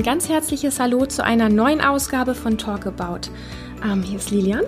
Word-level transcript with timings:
ein 0.00 0.04
ganz 0.04 0.30
herzliches 0.30 0.80
Hallo 0.80 1.04
zu 1.04 1.22
einer 1.22 1.50
neuen 1.50 1.82
Ausgabe 1.82 2.34
von 2.34 2.56
Talk 2.56 2.86
About. 2.86 3.28
Ähm, 3.84 4.02
hier 4.02 4.16
ist 4.16 4.30
Lilian. 4.30 4.62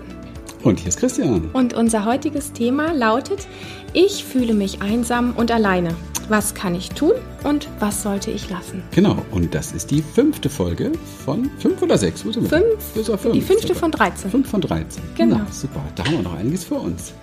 Und 0.63 0.79
hier 0.79 0.89
ist 0.89 0.99
Christian. 0.99 1.49
Und 1.55 1.73
unser 1.73 2.05
heutiges 2.05 2.53
Thema 2.53 2.93
lautet, 2.93 3.49
ich 3.95 4.27
fühle 4.27 4.53
mich 4.53 4.83
einsam 4.83 5.33
und 5.35 5.51
alleine. 5.51 5.95
Was 6.29 6.55
kann 6.55 6.75
ich 6.75 6.91
tun 6.91 7.13
und 7.45 7.67
was 7.79 8.03
sollte 8.03 8.31
ich 8.31 8.51
lassen? 8.51 8.83
Genau, 8.91 9.25
und 9.31 9.55
das 9.55 9.73
ist 9.73 9.91
die 9.91 10.03
fünfte 10.03 10.51
Folge 10.51 10.93
von 11.25 11.51
fünf 11.61 11.81
oder 11.81 11.97
sechs? 11.97 12.21
Fünf. 12.21 12.51
fünf. 12.51 13.33
Die 13.33 13.41
fünfte 13.41 13.75
von 13.75 13.91
13. 13.91 14.31
Fünf 14.31 14.51
von 14.51 14.61
13. 14.61 15.03
Genau. 15.17 15.37
Na, 15.39 15.47
super, 15.51 15.83
da 15.95 16.05
haben 16.05 16.13
wir 16.13 16.23
noch 16.25 16.35
einiges 16.35 16.65
vor 16.65 16.83
uns. 16.83 17.15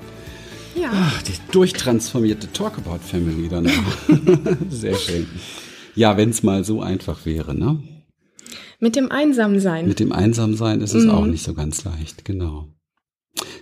Ja. 0.73 0.89
Ach, 0.91 1.21
die 1.21 1.33
durchtransformierte 1.51 2.51
Talkabout 2.51 3.01
Family 3.05 3.47
danach. 3.47 3.71
Sehr 4.71 4.95
schön. 4.95 5.27
Ja, 5.93 6.17
wenn 6.17 6.31
es 6.31 6.41
mal 6.41 6.63
so 6.63 6.81
einfach 6.81 7.27
wäre, 7.27 7.53
ne? 7.53 7.77
Mit 8.79 8.95
dem 8.95 9.11
Einsamsein. 9.11 9.87
Mit 9.87 9.99
dem 9.99 10.11
Einsamsein 10.11 10.81
ist 10.81 10.93
es 10.93 11.03
mhm. 11.03 11.11
auch 11.11 11.25
nicht 11.25 11.43
so 11.43 11.53
ganz 11.53 11.83
leicht, 11.83 12.25
genau. 12.25 12.67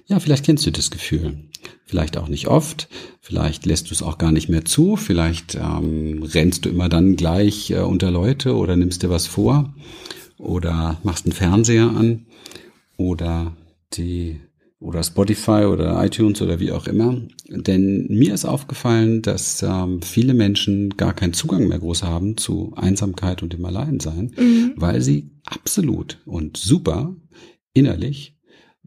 Ja, 0.05 0.20
vielleicht 0.20 0.45
kennst 0.45 0.66
du 0.66 0.71
das 0.71 0.91
Gefühl. 0.91 1.49
Vielleicht 1.85 2.17
auch 2.17 2.27
nicht 2.27 2.48
oft. 2.48 2.88
Vielleicht 3.21 3.66
lässt 3.66 3.90
du 3.90 3.93
es 3.93 4.02
auch 4.02 4.17
gar 4.17 4.31
nicht 4.31 4.49
mehr 4.49 4.66
zu. 4.66 4.95
Vielleicht 4.95 5.55
ähm, 5.55 6.23
rennst 6.23 6.66
du 6.66 6.70
immer 6.70 6.90
dann 6.90 7.16
gleich 7.16 7.71
äh, 7.71 7.80
unter 7.80 8.12
Leute 8.12 8.55
oder 8.55 8.76
nimmst 8.76 9.03
dir 9.03 9.09
was 9.09 9.27
vor 9.27 9.73
oder 10.38 10.99
machst 11.03 11.26
einen 11.26 11.34
Fernseher 11.34 11.90
an 11.90 12.26
oder 12.98 13.55
die 13.93 14.40
oder 14.80 15.04
Spotify 15.04 15.66
oder 15.66 16.04
iTunes 16.05 16.41
oder 16.41 16.59
wie 16.59 16.72
auch 16.72 16.88
immer. 16.88 17.20
Denn 17.49 18.08
mir 18.09 18.34
ist 18.34 18.45
aufgefallen, 18.45 19.22
dass 19.22 19.63
ähm, 19.63 20.02
viele 20.02 20.34
Menschen 20.34 20.91
gar 20.98 21.13
keinen 21.13 21.34
Zugang 21.34 21.68
mehr 21.68 21.79
groß 21.79 22.04
haben 22.04 22.38
zu 22.38 22.74
Einsamkeit 22.76 23.41
und 23.41 23.54
dem 23.54 23.65
Alleinsein, 23.65 24.32
mhm. 24.37 24.74
weil 24.76 25.02
sie 25.02 25.32
absolut 25.46 26.20
und 26.26 26.57
super 26.57 27.15
innerlich 27.74 28.37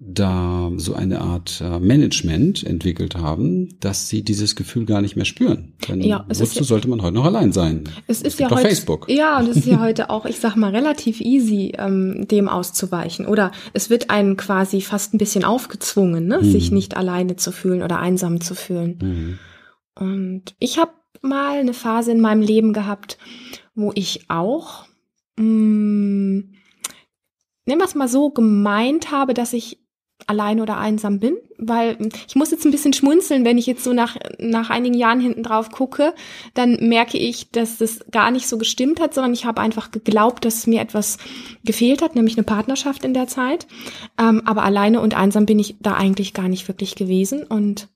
da 0.03 0.73
so 0.77 0.95
eine 0.95 1.21
Art 1.21 1.61
äh, 1.61 1.79
Management 1.79 2.65
entwickelt 2.65 3.17
haben, 3.17 3.79
dass 3.81 4.09
sie 4.09 4.23
dieses 4.23 4.57
Gefühl 4.57 4.87
gar 4.87 5.03
nicht 5.03 5.15
mehr 5.15 5.27
spüren. 5.27 5.75
Denn 5.87 6.01
ja, 6.01 6.25
wozu 6.27 6.61
ja, 6.61 6.65
sollte 6.65 6.89
man 6.89 7.03
heute 7.03 7.15
noch 7.15 7.27
allein 7.27 7.53
sein? 7.53 7.85
Es 8.07 8.23
ist 8.23 8.41
ja 8.41 8.51
heute, 8.51 8.63
Facebook. 8.63 9.11
Ja, 9.11 9.39
und 9.39 9.49
es 9.49 9.59
ist 9.59 9.67
ja 9.67 9.79
heute 9.81 10.09
auch, 10.09 10.25
ich 10.25 10.41
sag 10.41 10.57
mal, 10.57 10.75
relativ 10.75 11.21
easy, 11.21 11.75
ähm, 11.77 12.27
dem 12.27 12.49
auszuweichen. 12.49 13.27
Oder 13.27 13.53
es 13.75 13.91
wird 13.91 14.09
einem 14.09 14.39
quasi 14.39 14.81
fast 14.81 15.13
ein 15.13 15.19
bisschen 15.19 15.45
aufgezwungen, 15.45 16.27
ne? 16.27 16.39
Mhm. 16.39 16.51
sich 16.51 16.71
nicht 16.71 16.97
alleine 16.97 17.37
zu 17.37 17.53
fühlen 17.53 17.83
oder 17.83 17.99
einsam 17.99 18.41
zu 18.41 18.55
fühlen. 18.55 18.99
Mhm. 19.03 19.39
Und 20.03 20.55
ich 20.59 20.79
habe 20.79 20.93
mal 21.21 21.59
eine 21.59 21.75
Phase 21.75 22.11
in 22.11 22.21
meinem 22.21 22.41
Leben 22.41 22.73
gehabt, 22.73 23.19
wo 23.75 23.93
ich 23.95 24.31
auch 24.31 24.87
mh, 25.37 25.45
mm, 25.45 26.55
nehmen 27.67 27.81
wir 27.81 27.85
es 27.85 27.95
mal 27.95 28.09
so, 28.09 28.31
gemeint 28.31 29.13
habe, 29.13 29.35
dass 29.35 29.53
ich 29.53 29.79
allein 30.31 30.61
oder 30.61 30.79
einsam 30.79 31.19
bin, 31.19 31.37
weil 31.59 31.99
ich 32.27 32.37
muss 32.37 32.53
jetzt 32.53 32.65
ein 32.65 32.71
bisschen 32.71 32.93
schmunzeln, 32.93 33.45
wenn 33.45 33.59
ich 33.59 33.67
jetzt 33.67 33.85
so 33.85 33.93
nach, 33.93 34.17
nach 34.39 34.71
einigen 34.71 34.95
Jahren 34.95 35.21
hinten 35.21 35.43
drauf 35.43 35.71
gucke, 35.71 36.15
dann 36.55 36.89
merke 36.89 37.19
ich, 37.19 37.51
dass 37.51 37.79
das 37.79 38.01
gar 38.11 38.31
nicht 38.31 38.47
so 38.47 38.57
gestimmt 38.57 39.01
hat, 39.01 39.13
sondern 39.13 39.33
ich 39.33 39.45
habe 39.45 39.61
einfach 39.61 39.91
geglaubt, 39.91 40.45
dass 40.45 40.67
mir 40.67 40.81
etwas 40.81 41.19
gefehlt 41.65 42.01
hat, 42.01 42.15
nämlich 42.15 42.37
eine 42.37 42.45
Partnerschaft 42.45 43.05
in 43.05 43.13
der 43.13 43.27
Zeit. 43.27 43.67
Ähm, 44.19 44.43
aber 44.47 44.63
alleine 44.63 45.01
und 45.01 45.15
einsam 45.15 45.47
bin 45.47 45.59
ich 45.59 45.77
da 45.81 45.95
eigentlich 45.95 46.33
gar 46.33 46.49
nicht 46.49 46.69
wirklich 46.69 46.95
gewesen. 46.95 47.43
Und 47.43 47.89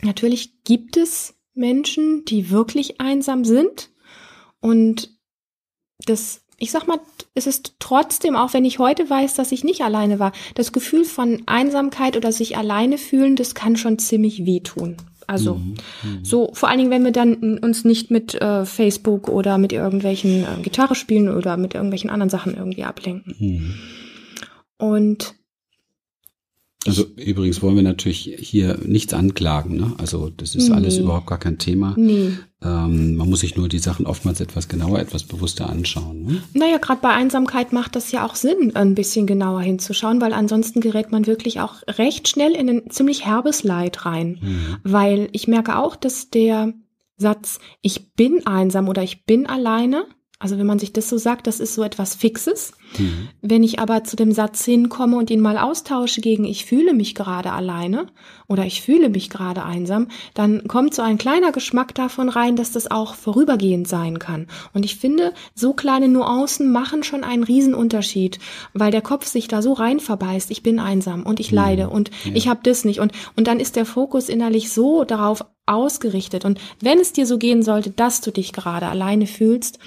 natürlich 0.00 0.64
gibt 0.64 0.96
es 0.96 1.34
Menschen, 1.54 2.24
die 2.24 2.50
wirklich 2.50 3.00
einsam 3.00 3.44
sind 3.44 3.90
und 4.60 5.10
das 6.06 6.41
ich 6.62 6.70
sag 6.70 6.86
mal, 6.86 7.00
es 7.34 7.48
ist 7.48 7.74
trotzdem, 7.80 8.36
auch 8.36 8.54
wenn 8.54 8.64
ich 8.64 8.78
heute 8.78 9.10
weiß, 9.10 9.34
dass 9.34 9.50
ich 9.50 9.64
nicht 9.64 9.82
alleine 9.82 10.20
war, 10.20 10.30
das 10.54 10.70
Gefühl 10.70 11.04
von 11.04 11.42
Einsamkeit 11.46 12.16
oder 12.16 12.30
sich 12.30 12.56
alleine 12.56 12.98
fühlen, 12.98 13.34
das 13.34 13.56
kann 13.56 13.76
schon 13.76 13.98
ziemlich 13.98 14.46
wehtun. 14.46 14.96
Also 15.26 15.56
mhm, 15.56 15.74
mhm. 16.04 16.24
so 16.24 16.50
vor 16.52 16.68
allen 16.68 16.78
Dingen, 16.78 16.90
wenn 16.92 17.04
wir 17.04 17.10
dann 17.10 17.58
uns 17.58 17.84
nicht 17.84 18.12
mit 18.12 18.40
äh, 18.40 18.64
Facebook 18.64 19.28
oder 19.28 19.58
mit 19.58 19.72
irgendwelchen 19.72 20.44
äh, 20.44 20.62
Gitarre 20.62 20.94
spielen 20.94 21.28
oder 21.28 21.56
mit 21.56 21.74
irgendwelchen 21.74 22.10
anderen 22.10 22.30
Sachen 22.30 22.56
irgendwie 22.56 22.84
ablenken. 22.84 23.34
Mhm. 23.38 23.74
Und 24.78 25.34
also 26.84 27.04
übrigens 27.16 27.62
wollen 27.62 27.76
wir 27.76 27.82
natürlich 27.82 28.34
hier 28.38 28.78
nichts 28.84 29.14
anklagen. 29.14 29.76
Ne? 29.76 29.92
Also 29.98 30.30
das 30.30 30.56
ist 30.56 30.68
nee. 30.68 30.74
alles 30.74 30.98
überhaupt 30.98 31.28
gar 31.28 31.38
kein 31.38 31.58
Thema. 31.58 31.94
Nee. 31.96 32.32
Ähm, 32.60 33.14
man 33.16 33.30
muss 33.30 33.40
sich 33.40 33.56
nur 33.56 33.68
die 33.68 33.78
Sachen 33.78 34.04
oftmals 34.04 34.40
etwas 34.40 34.68
genauer, 34.68 34.98
etwas 34.98 35.22
bewusster 35.22 35.68
anschauen. 35.68 36.24
Ne? 36.24 36.42
Naja, 36.54 36.78
gerade 36.78 37.00
bei 37.00 37.10
Einsamkeit 37.10 37.72
macht 37.72 37.94
das 37.94 38.10
ja 38.10 38.26
auch 38.26 38.34
Sinn, 38.34 38.74
ein 38.74 38.96
bisschen 38.96 39.28
genauer 39.28 39.62
hinzuschauen, 39.62 40.20
weil 40.20 40.32
ansonsten 40.32 40.80
gerät 40.80 41.12
man 41.12 41.26
wirklich 41.26 41.60
auch 41.60 41.76
recht 41.86 42.26
schnell 42.26 42.52
in 42.52 42.68
ein 42.68 42.90
ziemlich 42.90 43.24
herbes 43.26 43.62
Leid 43.62 44.04
rein. 44.04 44.38
Mhm. 44.42 44.76
Weil 44.82 45.28
ich 45.32 45.46
merke 45.46 45.78
auch, 45.78 45.94
dass 45.94 46.30
der 46.30 46.72
Satz, 47.16 47.60
ich 47.80 48.14
bin 48.14 48.44
einsam 48.46 48.88
oder 48.88 49.04
ich 49.04 49.24
bin 49.24 49.46
alleine, 49.46 50.06
also 50.42 50.58
wenn 50.58 50.66
man 50.66 50.80
sich 50.80 50.92
das 50.92 51.08
so 51.08 51.18
sagt, 51.18 51.46
das 51.46 51.60
ist 51.60 51.74
so 51.74 51.84
etwas 51.84 52.16
Fixes. 52.16 52.72
Mhm. 52.98 53.28
Wenn 53.42 53.62
ich 53.62 53.78
aber 53.78 54.02
zu 54.02 54.16
dem 54.16 54.32
Satz 54.32 54.64
hinkomme 54.64 55.16
und 55.16 55.30
ihn 55.30 55.38
mal 55.38 55.56
austausche 55.56 56.20
gegen 56.20 56.44
ich 56.44 56.66
fühle 56.66 56.94
mich 56.94 57.14
gerade 57.14 57.52
alleine 57.52 58.08
oder 58.48 58.66
ich 58.66 58.82
fühle 58.82 59.08
mich 59.08 59.30
gerade 59.30 59.64
einsam, 59.64 60.08
dann 60.34 60.66
kommt 60.66 60.94
so 60.94 61.02
ein 61.02 61.16
kleiner 61.16 61.52
Geschmack 61.52 61.94
davon 61.94 62.28
rein, 62.28 62.56
dass 62.56 62.72
das 62.72 62.90
auch 62.90 63.14
vorübergehend 63.14 63.86
sein 63.86 64.18
kann. 64.18 64.48
Und 64.74 64.84
ich 64.84 64.96
finde, 64.96 65.32
so 65.54 65.74
kleine 65.74 66.08
Nuancen 66.08 66.72
machen 66.72 67.04
schon 67.04 67.22
einen 67.22 67.44
Riesenunterschied, 67.44 68.40
weil 68.74 68.90
der 68.90 69.00
Kopf 69.00 69.26
sich 69.26 69.46
da 69.46 69.62
so 69.62 69.74
rein 69.74 70.00
verbeißt, 70.00 70.50
ich 70.50 70.64
bin 70.64 70.80
einsam 70.80 71.22
und 71.22 71.38
ich 71.38 71.52
mhm. 71.52 71.56
leide 71.56 71.88
und 71.88 72.10
ja. 72.24 72.32
ich 72.34 72.48
habe 72.48 72.60
das 72.64 72.84
nicht. 72.84 72.98
Und, 72.98 73.12
und 73.36 73.46
dann 73.46 73.60
ist 73.60 73.76
der 73.76 73.86
Fokus 73.86 74.28
innerlich 74.28 74.72
so 74.72 75.04
darauf 75.04 75.44
ausgerichtet. 75.66 76.44
Und 76.44 76.60
wenn 76.80 76.98
es 76.98 77.12
dir 77.12 77.26
so 77.26 77.38
gehen 77.38 77.62
sollte, 77.62 77.90
dass 77.90 78.20
du 78.20 78.32
dich 78.32 78.52
gerade 78.52 78.86
alleine 78.86 79.26
fühlst, 79.26 79.78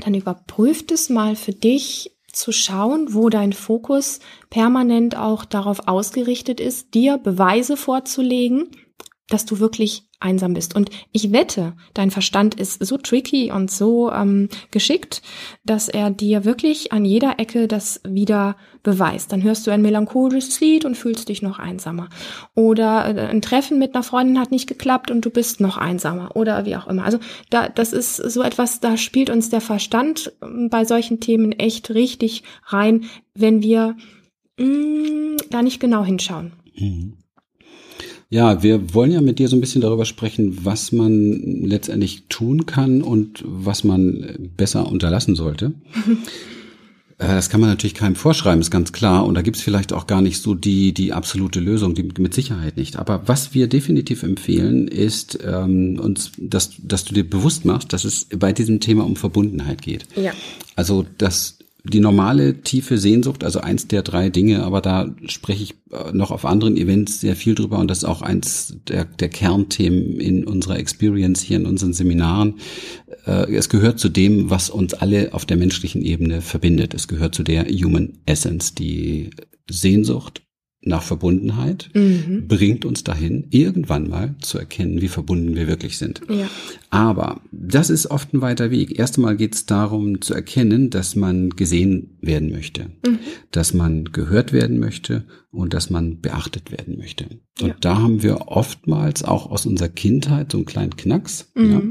dann 0.00 0.14
überprüft 0.14 0.92
es 0.92 1.08
mal 1.08 1.36
für 1.36 1.52
dich 1.52 2.12
zu 2.32 2.52
schauen, 2.52 3.14
wo 3.14 3.30
dein 3.30 3.52
Fokus 3.52 4.20
permanent 4.50 5.16
auch 5.16 5.44
darauf 5.44 5.88
ausgerichtet 5.88 6.60
ist, 6.60 6.94
dir 6.94 7.18
Beweise 7.18 7.76
vorzulegen, 7.76 8.68
dass 9.28 9.44
du 9.44 9.58
wirklich 9.58 10.04
einsam 10.20 10.54
bist. 10.54 10.74
Und 10.74 10.90
ich 11.12 11.32
wette, 11.32 11.74
dein 11.94 12.10
Verstand 12.10 12.54
ist 12.54 12.84
so 12.84 12.96
tricky 12.96 13.50
und 13.50 13.70
so 13.70 14.10
ähm, 14.10 14.48
geschickt, 14.70 15.20
dass 15.64 15.88
er 15.88 16.10
dir 16.10 16.44
wirklich 16.44 16.92
an 16.92 17.04
jeder 17.04 17.38
Ecke 17.38 17.68
das 17.68 18.00
wieder 18.06 18.56
beweist. 18.82 19.32
Dann 19.32 19.42
hörst 19.42 19.66
du 19.66 19.72
ein 19.72 19.82
melancholisches 19.82 20.60
Lied 20.60 20.84
und 20.84 20.96
fühlst 20.96 21.28
dich 21.28 21.42
noch 21.42 21.58
einsamer. 21.58 22.08
Oder 22.54 23.16
äh, 23.16 23.26
ein 23.26 23.42
Treffen 23.42 23.78
mit 23.78 23.94
einer 23.94 24.04
Freundin 24.04 24.38
hat 24.38 24.52
nicht 24.52 24.68
geklappt 24.68 25.10
und 25.10 25.24
du 25.24 25.30
bist 25.30 25.60
noch 25.60 25.76
einsamer. 25.76 26.34
Oder 26.34 26.64
wie 26.64 26.76
auch 26.76 26.86
immer. 26.86 27.04
Also 27.04 27.18
da, 27.50 27.68
das 27.68 27.92
ist 27.92 28.16
so 28.16 28.42
etwas, 28.42 28.80
da 28.80 28.96
spielt 28.96 29.28
uns 29.28 29.50
der 29.50 29.60
Verstand 29.60 30.32
ähm, 30.42 30.68
bei 30.70 30.84
solchen 30.84 31.20
Themen 31.20 31.52
echt 31.52 31.90
richtig 31.90 32.44
rein, 32.64 33.04
wenn 33.34 33.60
wir 33.62 33.96
mh, 34.56 34.66
mm, 34.66 35.36
da 35.50 35.62
nicht 35.62 35.80
genau 35.80 36.04
hinschauen. 36.04 36.52
Mhm. 36.74 37.18
Ja, 38.28 38.62
wir 38.62 38.92
wollen 38.92 39.12
ja 39.12 39.20
mit 39.20 39.38
dir 39.38 39.48
so 39.48 39.56
ein 39.56 39.60
bisschen 39.60 39.82
darüber 39.82 40.04
sprechen, 40.04 40.64
was 40.64 40.90
man 40.90 41.62
letztendlich 41.62 42.24
tun 42.28 42.66
kann 42.66 43.02
und 43.02 43.44
was 43.46 43.84
man 43.84 44.50
besser 44.56 44.90
unterlassen 44.90 45.34
sollte. 45.34 45.72
Äh, 47.18 47.28
das 47.28 47.48
kann 47.48 47.60
man 47.60 47.70
natürlich 47.70 47.94
keinem 47.94 48.14
vorschreiben, 48.14 48.60
ist 48.60 48.70
ganz 48.70 48.92
klar. 48.92 49.24
Und 49.24 49.34
da 49.34 49.42
gibt's 49.42 49.62
vielleicht 49.62 49.92
auch 49.92 50.06
gar 50.06 50.20
nicht 50.20 50.40
so 50.42 50.54
die, 50.54 50.92
die 50.92 51.12
absolute 51.12 51.60
Lösung, 51.60 51.94
die 51.94 52.02
mit 52.18 52.34
Sicherheit 52.34 52.76
nicht. 52.76 52.96
Aber 52.96 53.26
was 53.26 53.54
wir 53.54 53.68
definitiv 53.68 54.22
empfehlen, 54.22 54.86
ist 54.86 55.38
ähm, 55.42 55.98
uns, 55.98 56.32
dass, 56.36 56.72
dass 56.78 57.04
du 57.04 57.14
dir 57.14 57.28
bewusst 57.28 57.64
machst, 57.64 57.92
dass 57.92 58.04
es 58.04 58.26
bei 58.36 58.52
diesem 58.52 58.80
Thema 58.80 59.04
um 59.04 59.16
Verbundenheit 59.16 59.82
geht. 59.82 60.06
Ja. 60.14 60.32
Also, 60.74 61.06
dass 61.16 61.55
die 61.92 62.00
normale 62.00 62.62
tiefe 62.62 62.98
Sehnsucht, 62.98 63.44
also 63.44 63.60
eins 63.60 63.88
der 63.88 64.02
drei 64.02 64.30
Dinge, 64.30 64.62
aber 64.64 64.80
da 64.80 65.14
spreche 65.26 65.62
ich 65.62 65.74
äh, 65.92 66.12
noch 66.12 66.30
auf 66.30 66.44
anderen 66.44 66.76
Events 66.76 67.20
sehr 67.20 67.36
viel 67.36 67.54
drüber 67.54 67.78
und 67.78 67.88
das 67.88 67.98
ist 67.98 68.04
auch 68.04 68.22
eins 68.22 68.76
der, 68.88 69.04
der 69.04 69.28
Kernthemen 69.28 70.20
in 70.20 70.44
unserer 70.44 70.78
Experience 70.78 71.40
hier 71.42 71.58
in 71.58 71.66
unseren 71.66 71.92
Seminaren. 71.92 72.54
Äh, 73.26 73.54
es 73.54 73.68
gehört 73.68 73.98
zu 73.98 74.08
dem, 74.08 74.50
was 74.50 74.70
uns 74.70 74.94
alle 74.94 75.34
auf 75.34 75.44
der 75.44 75.56
menschlichen 75.56 76.02
Ebene 76.02 76.40
verbindet. 76.40 76.94
Es 76.94 77.08
gehört 77.08 77.34
zu 77.34 77.42
der 77.42 77.66
Human 77.66 78.18
Essence, 78.26 78.74
die 78.74 79.30
Sehnsucht 79.68 80.45
nach 80.82 81.02
Verbundenheit 81.02 81.90
mhm. 81.94 82.46
bringt 82.46 82.84
uns 82.84 83.02
dahin, 83.02 83.46
irgendwann 83.50 84.08
mal 84.08 84.34
zu 84.40 84.58
erkennen, 84.58 85.00
wie 85.00 85.08
verbunden 85.08 85.56
wir 85.56 85.66
wirklich 85.66 85.98
sind. 85.98 86.20
Ja. 86.28 86.48
Aber 86.90 87.40
das 87.50 87.90
ist 87.90 88.06
oft 88.06 88.32
ein 88.32 88.40
weiter 88.40 88.70
Weg. 88.70 88.98
Erst 88.98 89.16
einmal 89.16 89.36
geht 89.36 89.54
es 89.54 89.66
darum 89.66 90.20
zu 90.20 90.34
erkennen, 90.34 90.90
dass 90.90 91.16
man 91.16 91.50
gesehen 91.50 92.16
werden 92.20 92.52
möchte, 92.52 92.90
mhm. 93.04 93.18
dass 93.50 93.74
man 93.74 94.12
gehört 94.12 94.52
werden 94.52 94.78
möchte 94.78 95.24
und 95.56 95.74
dass 95.74 95.90
man 95.90 96.20
beachtet 96.20 96.70
werden 96.70 96.96
möchte. 96.98 97.26
Und 97.60 97.68
ja. 97.68 97.76
da 97.80 97.98
haben 97.98 98.22
wir 98.22 98.48
oftmals 98.48 99.24
auch 99.24 99.50
aus 99.50 99.66
unserer 99.66 99.88
Kindheit 99.88 100.52
so 100.52 100.58
einen 100.58 100.66
kleinen 100.66 100.96
Knacks. 100.96 101.50
Mhm. 101.54 101.70
Ja. 101.70 101.82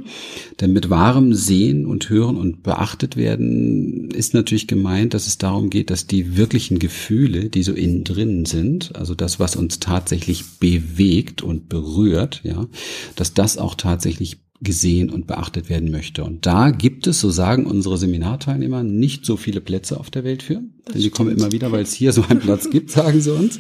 Denn 0.62 0.74
mit 0.74 0.90
wahrem 0.90 1.34
Sehen 1.34 1.86
und 1.86 2.10
Hören 2.10 2.38
und 2.38 2.64
beachtet 2.64 3.18
werden 3.18 4.12
ist 4.12 4.34
natürlich 4.34 4.68
gemeint, 4.68 5.14
dass 5.14 5.28
es 5.28 5.38
darum 5.38 5.70
geht, 5.70 5.90
dass 5.90 6.08
die 6.08 6.38
wirklichen 6.38 6.80
Gefühle, 6.80 7.50
die 7.50 7.64
so 7.64 7.74
innen 7.74 8.04
drin 8.04 8.46
sind, 8.46 8.96
also 8.96 9.16
das, 9.16 9.40
was 9.40 9.56
uns 9.56 9.80
tatsächlich 9.80 10.60
bewegt 10.60 11.42
und 11.42 11.68
berührt, 11.68 12.42
ja, 12.44 12.68
dass 13.16 13.34
das 13.34 13.58
auch 13.58 13.76
tatsächlich 13.76 14.45
gesehen 14.66 15.10
und 15.10 15.28
beachtet 15.28 15.70
werden 15.70 15.92
möchte. 15.92 16.26
Und 16.26 16.46
da 16.46 16.72
gibt 16.72 17.08
es, 17.08 17.22
so 17.22 17.30
sagen 17.30 17.66
unsere 17.66 17.98
Seminarteilnehmer, 17.98 18.84
nicht 18.84 19.26
so 19.26 19.38
viele 19.38 19.62
Plätze 19.62 19.98
auf 19.98 20.10
der 20.10 20.26
Welt 20.26 20.44
für. 20.44 20.62
Das 20.84 20.94
denn 20.94 21.02
die 21.04 21.10
kommen 21.10 21.38
immer 21.38 21.54
wieder, 21.54 21.72
weil 21.72 21.84
es 21.84 21.94
hier 21.94 22.12
so 22.12 22.24
einen 22.24 22.42
Platz 22.42 22.70
gibt, 22.70 22.92
sagen 22.92 23.22
sie 23.22 23.34
uns. 23.34 23.60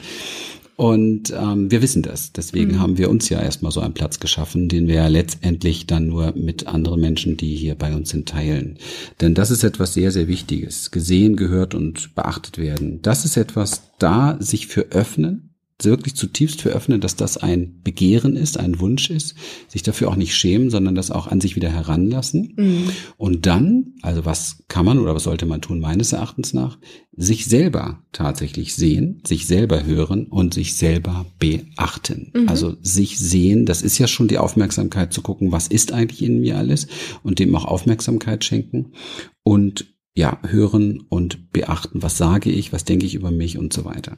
Und 0.75 1.31
ähm, 1.31 1.71
wir 1.71 1.81
wissen 1.81 2.01
das. 2.01 2.33
Deswegen 2.33 2.73
mhm. 2.73 2.79
haben 2.79 2.97
wir 2.97 3.09
uns 3.09 3.29
ja 3.29 3.41
erstmal 3.41 3.71
so 3.71 3.79
einen 3.79 3.93
Platz 3.93 4.19
geschaffen, 4.19 4.67
den 4.67 4.87
wir 4.87 4.95
ja 4.95 5.07
letztendlich 5.07 5.87
dann 5.87 6.07
nur 6.07 6.33
mit 6.35 6.67
anderen 6.67 6.99
Menschen, 6.99 7.37
die 7.37 7.55
hier 7.55 7.75
bei 7.75 7.95
uns 7.95 8.09
sind, 8.09 8.27
teilen. 8.27 8.77
Denn 9.21 9.35
das 9.35 9.51
ist 9.51 9.63
etwas 9.63 9.93
sehr, 9.93 10.11
sehr 10.11 10.27
Wichtiges. 10.27 10.91
Gesehen, 10.91 11.37
gehört 11.37 11.75
und 11.75 12.13
beachtet 12.15 12.57
werden. 12.57 13.01
Das 13.01 13.23
ist 13.23 13.37
etwas, 13.37 13.83
da 13.99 14.35
sich 14.41 14.67
für 14.67 14.87
öffnen, 14.91 15.44
wirklich 15.81 16.15
zutiefst 16.15 16.61
für 16.61 16.69
öffnen, 16.69 17.01
dass 17.01 17.15
das 17.15 17.37
ein 17.37 17.81
Begehren 17.83 18.37
ist, 18.37 18.57
ein 18.57 18.79
Wunsch 18.79 19.09
ist, 19.09 19.35
sich 19.67 19.83
dafür 19.83 20.07
auch 20.07 20.15
nicht 20.15 20.33
schämen, 20.33 20.69
sondern 20.69 20.95
das 20.95 21.11
auch 21.11 21.27
an 21.27 21.41
sich 21.41 21.55
wieder 21.55 21.69
heranlassen. 21.69 22.53
Mhm. 22.55 22.89
Und 23.17 23.45
dann, 23.45 23.93
also 24.01 24.23
was 24.23 24.63
kann 24.69 24.85
man 24.85 24.99
oder 24.99 25.13
was 25.13 25.23
sollte 25.23 25.45
man 25.45 25.61
tun, 25.61 25.79
meines 25.81 26.13
Erachtens 26.13 26.53
nach, 26.53 26.77
sich 27.11 27.45
selber 27.45 28.03
tatsächlich 28.13 28.73
sehen, 28.73 29.21
sich 29.25 29.47
selber 29.47 29.85
hören 29.85 30.27
und 30.27 30.53
sich 30.53 30.75
selber 30.75 31.25
beachten. 31.39 32.31
Mhm. 32.33 32.49
Also 32.49 32.77
sich 32.81 33.19
sehen, 33.19 33.65
das 33.65 33.81
ist 33.81 33.97
ja 33.97 34.07
schon 34.07 34.29
die 34.29 34.37
Aufmerksamkeit 34.37 35.11
zu 35.11 35.21
gucken, 35.21 35.51
was 35.51 35.67
ist 35.67 35.91
eigentlich 35.91 36.23
in 36.23 36.39
mir 36.39 36.57
alles 36.57 36.87
und 37.21 37.39
dem 37.39 37.53
auch 37.55 37.65
Aufmerksamkeit 37.65 38.45
schenken 38.45 38.93
und 39.43 39.93
ja, 40.17 40.39
hören 40.47 41.03
und 41.09 41.51
beachten, 41.51 42.01
was 42.01 42.17
sage 42.17 42.49
ich, 42.49 42.71
was 42.71 42.85
denke 42.85 43.05
ich 43.05 43.15
über 43.15 43.31
mich 43.31 43.57
und 43.57 43.73
so 43.73 43.83
weiter. 43.83 44.17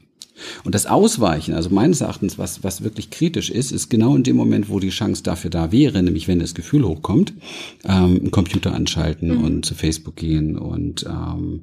Und 0.64 0.76
das 0.76 0.86
Ausweichen, 0.86 1.54
also 1.54 1.70
meines 1.70 2.02
Erachtens, 2.02 2.38
was, 2.38 2.64
was 2.64 2.84
wirklich 2.84 3.10
kritisch 3.10 3.50
ist, 3.50 3.72
ist 3.72 3.90
genau 3.90 4.16
in 4.16 4.24
dem 4.24 4.36
Moment, 4.36 4.70
wo 4.70 4.80
die 4.80 4.90
Chance 4.90 5.24
dafür 5.24 5.50
da 5.50 5.72
wäre, 5.72 6.02
nämlich 6.04 6.28
wenn 6.28 6.40
das 6.40 6.54
Gefühl 6.54 6.84
hochkommt, 6.84 7.34
ähm, 7.86 8.20
einen 8.20 8.32
Computer 8.32 8.74
anschalten 8.74 9.38
mhm. 9.38 9.44
und 9.44 9.66
zu 9.66 9.76
Facebook 9.76 10.16
gehen 10.16 10.58
und 10.58 11.06
ähm, 11.08 11.62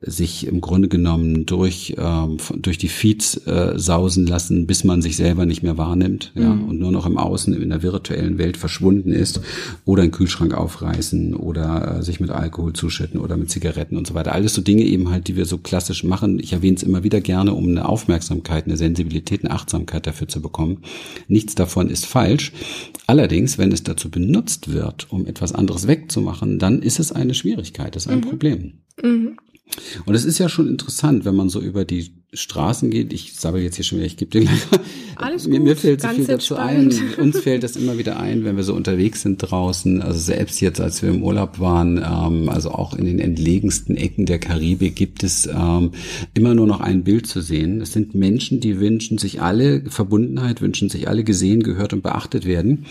sich 0.00 0.46
im 0.46 0.60
Grunde 0.60 0.88
genommen 0.88 1.46
durch, 1.46 1.94
ähm, 1.98 2.36
durch 2.56 2.78
die 2.78 2.88
Feeds 2.88 3.46
äh, 3.46 3.74
sausen 3.76 4.26
lassen, 4.26 4.66
bis 4.66 4.84
man 4.84 5.00
sich 5.02 5.16
selber 5.16 5.46
nicht 5.46 5.62
mehr 5.62 5.78
wahrnimmt 5.78 6.32
ja, 6.34 6.54
mhm. 6.54 6.68
und 6.68 6.78
nur 6.78 6.92
noch 6.92 7.06
im 7.06 7.16
Außen 7.16 7.54
in 7.54 7.70
der 7.70 7.82
virtuellen 7.82 8.38
Welt 8.38 8.56
verschwunden 8.56 9.12
ist 9.12 9.40
oder 9.84 10.02
einen 10.02 10.12
Kühlschrank 10.12 10.54
aufreißen 10.54 11.34
oder 11.34 11.98
äh, 11.98 12.02
sich 12.02 12.20
mit 12.20 12.30
Alkohol 12.30 12.72
zuschütten 12.74 13.18
oder 13.20 13.36
mit 13.36 13.50
Zigaretten 13.50 13.96
und 13.96 14.06
so 14.06 14.14
weiter. 14.14 14.32
Alles 14.32 14.54
so 14.54 14.60
Dinge 14.60 14.82
eben 14.82 15.10
halt, 15.10 15.28
die 15.28 15.36
wir 15.36 15.46
so 15.46 15.58
klassisch 15.58 16.04
machen. 16.04 16.38
Ich 16.38 16.52
erwähne 16.52 16.76
es 16.76 16.82
immer 16.82 17.02
wieder 17.02 17.20
gerne, 17.20 17.54
um 17.54 17.68
eine 17.68 17.88
Aufmerksamkeit, 17.88 18.15
eine 18.66 18.76
Sensibilität, 18.76 19.44
eine 19.44 19.54
Achtsamkeit 19.54 20.06
dafür 20.06 20.28
zu 20.28 20.40
bekommen. 20.40 20.82
Nichts 21.28 21.54
davon 21.54 21.88
ist 21.88 22.06
falsch. 22.06 22.52
Allerdings, 23.06 23.58
wenn 23.58 23.72
es 23.72 23.82
dazu 23.82 24.10
benutzt 24.10 24.72
wird, 24.72 25.10
um 25.12 25.26
etwas 25.26 25.52
anderes 25.52 25.86
wegzumachen, 25.86 26.58
dann 26.58 26.82
ist 26.82 26.98
es 26.98 27.12
eine 27.12 27.34
Schwierigkeit, 27.34 27.94
das 27.96 28.06
ist 28.06 28.12
ein 28.12 28.18
mhm. 28.18 28.28
Problem. 28.28 28.72
Mhm. 29.02 29.36
Und 30.04 30.14
es 30.14 30.24
ist 30.24 30.38
ja 30.38 30.48
schon 30.48 30.68
interessant, 30.68 31.24
wenn 31.24 31.34
man 31.34 31.48
so 31.48 31.60
über 31.60 31.84
die 31.84 32.12
Straßen 32.32 32.90
geht. 32.90 33.12
Ich 33.12 33.34
sabbel 33.34 33.62
jetzt 33.62 33.76
hier 33.76 33.84
schon 33.84 33.98
wieder, 33.98 34.06
ich 34.06 34.16
gebe 34.16 34.30
dir 34.30 34.40
gleich. 34.42 34.60
Alles 35.16 35.44
gut, 35.44 35.52
mir, 35.52 35.60
mir 35.60 35.76
fällt 35.76 36.02
so 36.02 36.08
viel 36.08 36.26
dazu 36.26 36.56
ein. 36.56 36.92
Uns 37.18 37.40
fällt 37.40 37.62
das 37.62 37.76
immer 37.76 37.98
wieder 37.98 38.18
ein, 38.18 38.44
wenn 38.44 38.56
wir 38.56 38.64
so 38.64 38.74
unterwegs 38.74 39.22
sind 39.22 39.38
draußen. 39.38 40.02
Also 40.02 40.18
selbst 40.20 40.60
jetzt, 40.60 40.80
als 40.80 41.02
wir 41.02 41.08
im 41.08 41.22
Urlaub 41.22 41.58
waren, 41.58 41.98
ähm, 41.98 42.48
also 42.48 42.70
auch 42.70 42.94
in 42.94 43.06
den 43.06 43.18
entlegensten 43.18 43.96
Ecken 43.96 44.26
der 44.26 44.38
Karibik 44.38 44.96
gibt 44.96 45.22
es 45.22 45.46
ähm, 45.46 45.92
immer 46.34 46.54
nur 46.54 46.66
noch 46.66 46.80
ein 46.80 47.04
Bild 47.04 47.26
zu 47.26 47.40
sehen. 47.40 47.80
Es 47.80 47.92
sind 47.92 48.14
Menschen, 48.14 48.60
die 48.60 48.78
wünschen 48.78 49.18
sich 49.18 49.40
alle 49.40 49.82
Verbundenheit, 49.88 50.60
wünschen 50.60 50.88
sich 50.88 51.08
alle 51.08 51.24
gesehen, 51.24 51.62
gehört 51.62 51.92
und 51.92 52.02
beachtet 52.02 52.44
werden. 52.44 52.86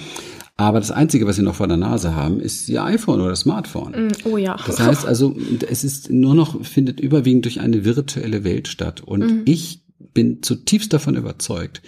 Aber 0.57 0.80
das 0.80 0.92
Einzige, 0.92 1.28
was 1.28 1.36
sie 1.36 1.42
noch 1.42 1.56
vor 1.56 1.68
der 1.68 1.78
Nase 1.78 2.16
haben, 2.16 2.40
ist 2.40 2.69
ihr 2.69 2.84
iPhone 2.84 3.19
oder 3.19 3.36
Smartphone. 3.36 4.07
Mm, 4.07 4.12
oh 4.24 4.38
ja. 4.38 4.57
Das 4.66 4.80
heißt 4.80 5.06
also, 5.06 5.36
es 5.69 5.84
ist 5.84 6.10
nur 6.10 6.34
noch, 6.34 6.63
findet 6.63 7.02
überwiegend 7.02 7.44
durch 7.44 7.60
eine 7.60 7.84
virtuelle 7.84 8.46
Welt 8.46 8.69
statt. 8.69 9.02
Und 9.02 9.19
mhm. 9.19 9.42
ich 9.46 9.84
bin 10.13 10.42
zutiefst 10.42 10.94
davon 10.94 11.18
überzeugt, 11.18 11.81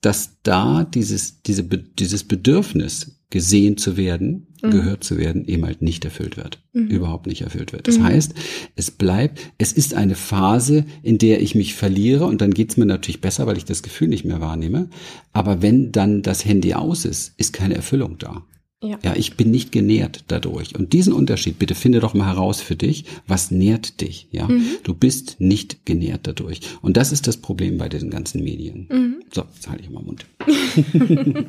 dass 0.00 0.38
da 0.42 0.84
dieses, 0.84 1.42
diese, 1.42 1.64
dieses 1.64 2.24
Bedürfnis 2.24 3.13
gesehen 3.30 3.76
zu 3.76 3.96
werden, 3.96 4.46
mhm. 4.62 4.70
gehört 4.70 5.04
zu 5.04 5.18
werden, 5.18 5.46
eben 5.46 5.64
halt 5.64 5.82
nicht 5.82 6.04
erfüllt 6.04 6.36
wird. 6.36 6.60
Mhm. 6.72 6.88
Überhaupt 6.88 7.26
nicht 7.26 7.42
erfüllt 7.42 7.72
wird. 7.72 7.88
Das 7.88 7.98
mhm. 7.98 8.04
heißt, 8.04 8.34
es 8.76 8.90
bleibt, 8.90 9.40
es 9.58 9.72
ist 9.72 9.94
eine 9.94 10.14
Phase, 10.14 10.84
in 11.02 11.18
der 11.18 11.42
ich 11.42 11.54
mich 11.54 11.74
verliere 11.74 12.26
und 12.26 12.40
dann 12.40 12.54
geht's 12.54 12.76
mir 12.76 12.86
natürlich 12.86 13.20
besser, 13.20 13.46
weil 13.46 13.56
ich 13.56 13.64
das 13.64 13.82
Gefühl 13.82 14.08
nicht 14.08 14.24
mehr 14.24 14.40
wahrnehme. 14.40 14.88
Aber 15.32 15.62
wenn 15.62 15.92
dann 15.92 16.22
das 16.22 16.44
Handy 16.44 16.74
aus 16.74 17.04
ist, 17.04 17.34
ist 17.36 17.52
keine 17.52 17.74
Erfüllung 17.74 18.18
da. 18.18 18.44
Ja. 18.82 18.98
ja, 19.02 19.16
ich 19.16 19.38
bin 19.38 19.50
nicht 19.50 19.72
genährt 19.72 20.24
dadurch. 20.28 20.74
Und 20.74 20.92
diesen 20.92 21.14
Unterschied, 21.14 21.58
bitte 21.58 21.74
finde 21.74 22.00
doch 22.00 22.12
mal 22.12 22.26
heraus 22.26 22.60
für 22.60 22.76
dich, 22.76 23.06
was 23.26 23.50
nährt 23.50 24.02
dich? 24.02 24.28
Ja, 24.30 24.46
mhm. 24.46 24.66
du 24.82 24.92
bist 24.92 25.36
nicht 25.38 25.86
genährt 25.86 26.26
dadurch. 26.26 26.60
Und 26.82 26.98
das 26.98 27.10
ist 27.10 27.26
das 27.26 27.38
Problem 27.38 27.78
bei 27.78 27.88
diesen 27.88 28.10
ganzen 28.10 28.44
Medien. 28.44 28.88
Mhm. 28.90 29.16
So, 29.32 29.44
jetzt 29.54 29.70
halte 29.70 29.82
ich 29.82 29.90
mal 29.90 30.02
Mund. 30.02 30.26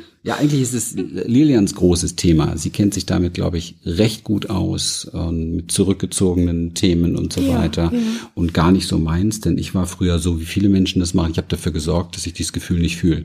ja, 0.22 0.36
eigentlich 0.36 0.60
ist 0.60 0.74
es 0.74 0.94
Lilians 0.94 1.74
großes 1.74 2.14
Thema. 2.14 2.56
Sie 2.58 2.70
kennt 2.70 2.92
sich 2.92 3.06
damit, 3.06 3.32
glaube 3.32 3.56
ich, 3.56 3.76
recht 3.86 4.22
gut 4.22 4.50
aus, 4.50 5.10
äh, 5.14 5.32
mit 5.32 5.72
zurückgezogenen 5.72 6.74
Themen 6.74 7.16
und 7.16 7.32
so 7.32 7.40
ja, 7.40 7.58
weiter. 7.58 7.90
Ja. 7.92 7.98
Und 8.34 8.52
gar 8.52 8.70
nicht 8.70 8.86
so 8.86 8.98
meins, 8.98 9.40
denn 9.40 9.56
ich 9.56 9.74
war 9.74 9.86
früher 9.86 10.18
so, 10.18 10.38
wie 10.38 10.44
viele 10.44 10.68
Menschen 10.68 11.00
das 11.00 11.14
machen. 11.14 11.32
Ich 11.32 11.38
habe 11.38 11.48
dafür 11.48 11.72
gesorgt, 11.72 12.16
dass 12.16 12.26
ich 12.26 12.34
dieses 12.34 12.52
Gefühl 12.52 12.80
nicht 12.80 12.98
fühle. 12.98 13.24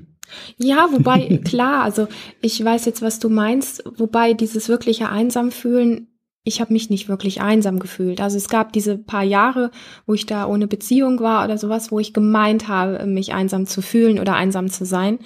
Ja, 0.58 0.88
wobei, 0.92 1.38
klar, 1.44 1.84
also 1.84 2.08
ich 2.42 2.64
weiß 2.64 2.86
jetzt, 2.86 3.02
was 3.02 3.20
du 3.20 3.28
meinst, 3.30 3.84
wobei 3.98 4.34
dieses 4.34 4.70
wirkliche 4.70 5.10
einsam 5.10 5.52
fühlen, 5.52 6.08
ich 6.46 6.62
habe 6.62 6.72
mich 6.72 6.90
nicht 6.90 7.10
wirklich 7.10 7.42
einsam 7.42 7.80
gefühlt. 7.80 8.22
Also 8.22 8.38
es 8.38 8.48
gab 8.48 8.72
diese 8.72 8.98
paar 8.98 9.24
Jahre, 9.24 9.72
wo 10.06 10.14
ich 10.14 10.28
da 10.28 10.46
ohne 10.46 10.68
Beziehung 10.68 11.20
war 11.20 11.44
oder 11.44 11.58
sowas, 11.58 11.92
wo 11.92 12.00
ich 12.00 12.14
gemeint 12.14 12.68
habe, 12.68 13.06
mich 13.08 13.34
einsam 13.34 13.66
zu 13.66 13.82
fühlen 13.82 14.20
oder 14.20 14.36
einsam 14.36 14.70
zu 14.70 14.86
sein. 14.86 15.20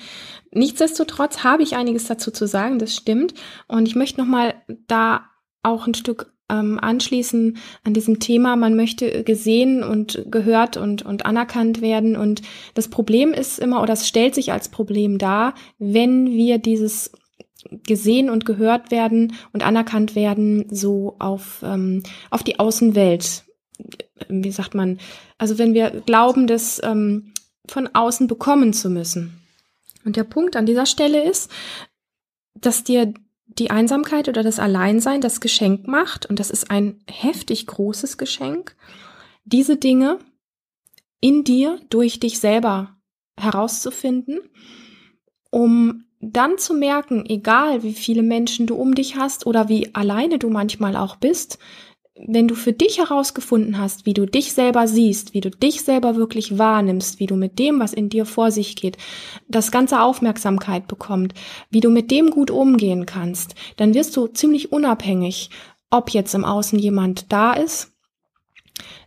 Nichtsdestotrotz 0.51 1.43
habe 1.43 1.61
ich 1.61 1.75
einiges 1.75 2.05
dazu 2.05 2.31
zu 2.31 2.47
sagen, 2.47 2.79
das 2.79 2.95
stimmt. 2.95 3.33
Und 3.67 3.87
ich 3.87 3.95
möchte 3.95 4.21
nochmal 4.21 4.55
da 4.87 5.25
auch 5.61 5.85
ein 5.85 5.93
Stück 5.93 6.33
ähm, 6.49 6.79
anschließen 6.79 7.57
an 7.83 7.93
diesem 7.93 8.19
Thema, 8.19 8.55
man 8.55 8.75
möchte 8.77 9.23
gesehen 9.25 9.83
und 9.83 10.23
gehört 10.31 10.77
und, 10.77 11.03
und 11.03 11.25
anerkannt 11.25 11.81
werden. 11.81 12.15
Und 12.15 12.41
das 12.73 12.87
Problem 12.87 13.33
ist 13.33 13.59
immer, 13.59 13.81
oder 13.81 13.93
es 13.93 14.07
stellt 14.07 14.35
sich 14.35 14.53
als 14.53 14.69
Problem 14.69 15.17
dar, 15.17 15.53
wenn 15.77 16.27
wir 16.27 16.57
dieses 16.59 17.11
gesehen 17.83 18.29
und 18.29 18.45
gehört 18.45 18.91
werden 18.91 19.33
und 19.53 19.65
anerkannt 19.65 20.15
werden, 20.15 20.65
so 20.69 21.15
auf, 21.19 21.61
ähm, 21.63 22.03
auf 22.29 22.43
die 22.43 22.59
Außenwelt. 22.59 23.43
Wie 24.27 24.51
sagt 24.51 24.75
man? 24.75 24.99
Also 25.37 25.57
wenn 25.57 25.73
wir 25.73 25.89
glauben, 26.05 26.47
das 26.47 26.81
ähm, 26.83 27.33
von 27.67 27.87
außen 27.93 28.27
bekommen 28.27 28.73
zu 28.73 28.89
müssen. 28.89 29.41
Und 30.05 30.15
der 30.15 30.23
Punkt 30.23 30.55
an 30.55 30.65
dieser 30.65 30.85
Stelle 30.85 31.23
ist, 31.23 31.51
dass 32.55 32.83
dir 32.83 33.13
die 33.45 33.71
Einsamkeit 33.71 34.29
oder 34.29 34.43
das 34.43 34.59
Alleinsein 34.59 35.21
das 35.21 35.41
Geschenk 35.41 35.87
macht, 35.87 36.25
und 36.25 36.39
das 36.39 36.49
ist 36.49 36.71
ein 36.71 37.01
heftig 37.09 37.67
großes 37.67 38.17
Geschenk, 38.17 38.75
diese 39.43 39.77
Dinge 39.77 40.19
in 41.19 41.43
dir 41.43 41.79
durch 41.89 42.19
dich 42.19 42.39
selber 42.39 42.95
herauszufinden, 43.37 44.39
um 45.49 46.05
dann 46.19 46.57
zu 46.57 46.73
merken, 46.73 47.25
egal 47.25 47.83
wie 47.83 47.93
viele 47.93 48.23
Menschen 48.23 48.67
du 48.67 48.75
um 48.75 48.93
dich 48.93 49.15
hast 49.15 49.45
oder 49.45 49.69
wie 49.69 49.93
alleine 49.95 50.37
du 50.37 50.49
manchmal 50.49 50.95
auch 50.95 51.15
bist, 51.15 51.59
wenn 52.27 52.49
du 52.49 52.55
für 52.55 52.73
dich 52.73 52.97
herausgefunden 52.97 53.77
hast, 53.77 54.05
wie 54.05 54.13
du 54.13 54.25
dich 54.25 54.51
selber 54.51 54.87
siehst, 54.87 55.33
wie 55.33 55.39
du 55.39 55.49
dich 55.49 55.83
selber 55.83 56.17
wirklich 56.17 56.57
wahrnimmst, 56.57 57.19
wie 57.19 57.27
du 57.27 57.35
mit 57.35 57.59
dem, 57.59 57.79
was 57.79 57.93
in 57.93 58.09
dir 58.09 58.25
vor 58.25 58.51
sich 58.51 58.75
geht, 58.75 58.97
das 59.47 59.71
ganze 59.71 60.01
Aufmerksamkeit 60.01 60.87
bekommt, 60.87 61.33
wie 61.69 61.79
du 61.79 61.89
mit 61.89 62.11
dem 62.11 62.29
gut 62.31 62.51
umgehen 62.51 63.05
kannst, 63.05 63.55
dann 63.77 63.93
wirst 63.93 64.17
du 64.17 64.27
ziemlich 64.27 64.73
unabhängig, 64.73 65.49
ob 65.89 66.09
jetzt 66.09 66.35
im 66.35 66.43
Außen 66.43 66.77
jemand 66.77 67.31
da 67.31 67.53
ist, 67.53 67.93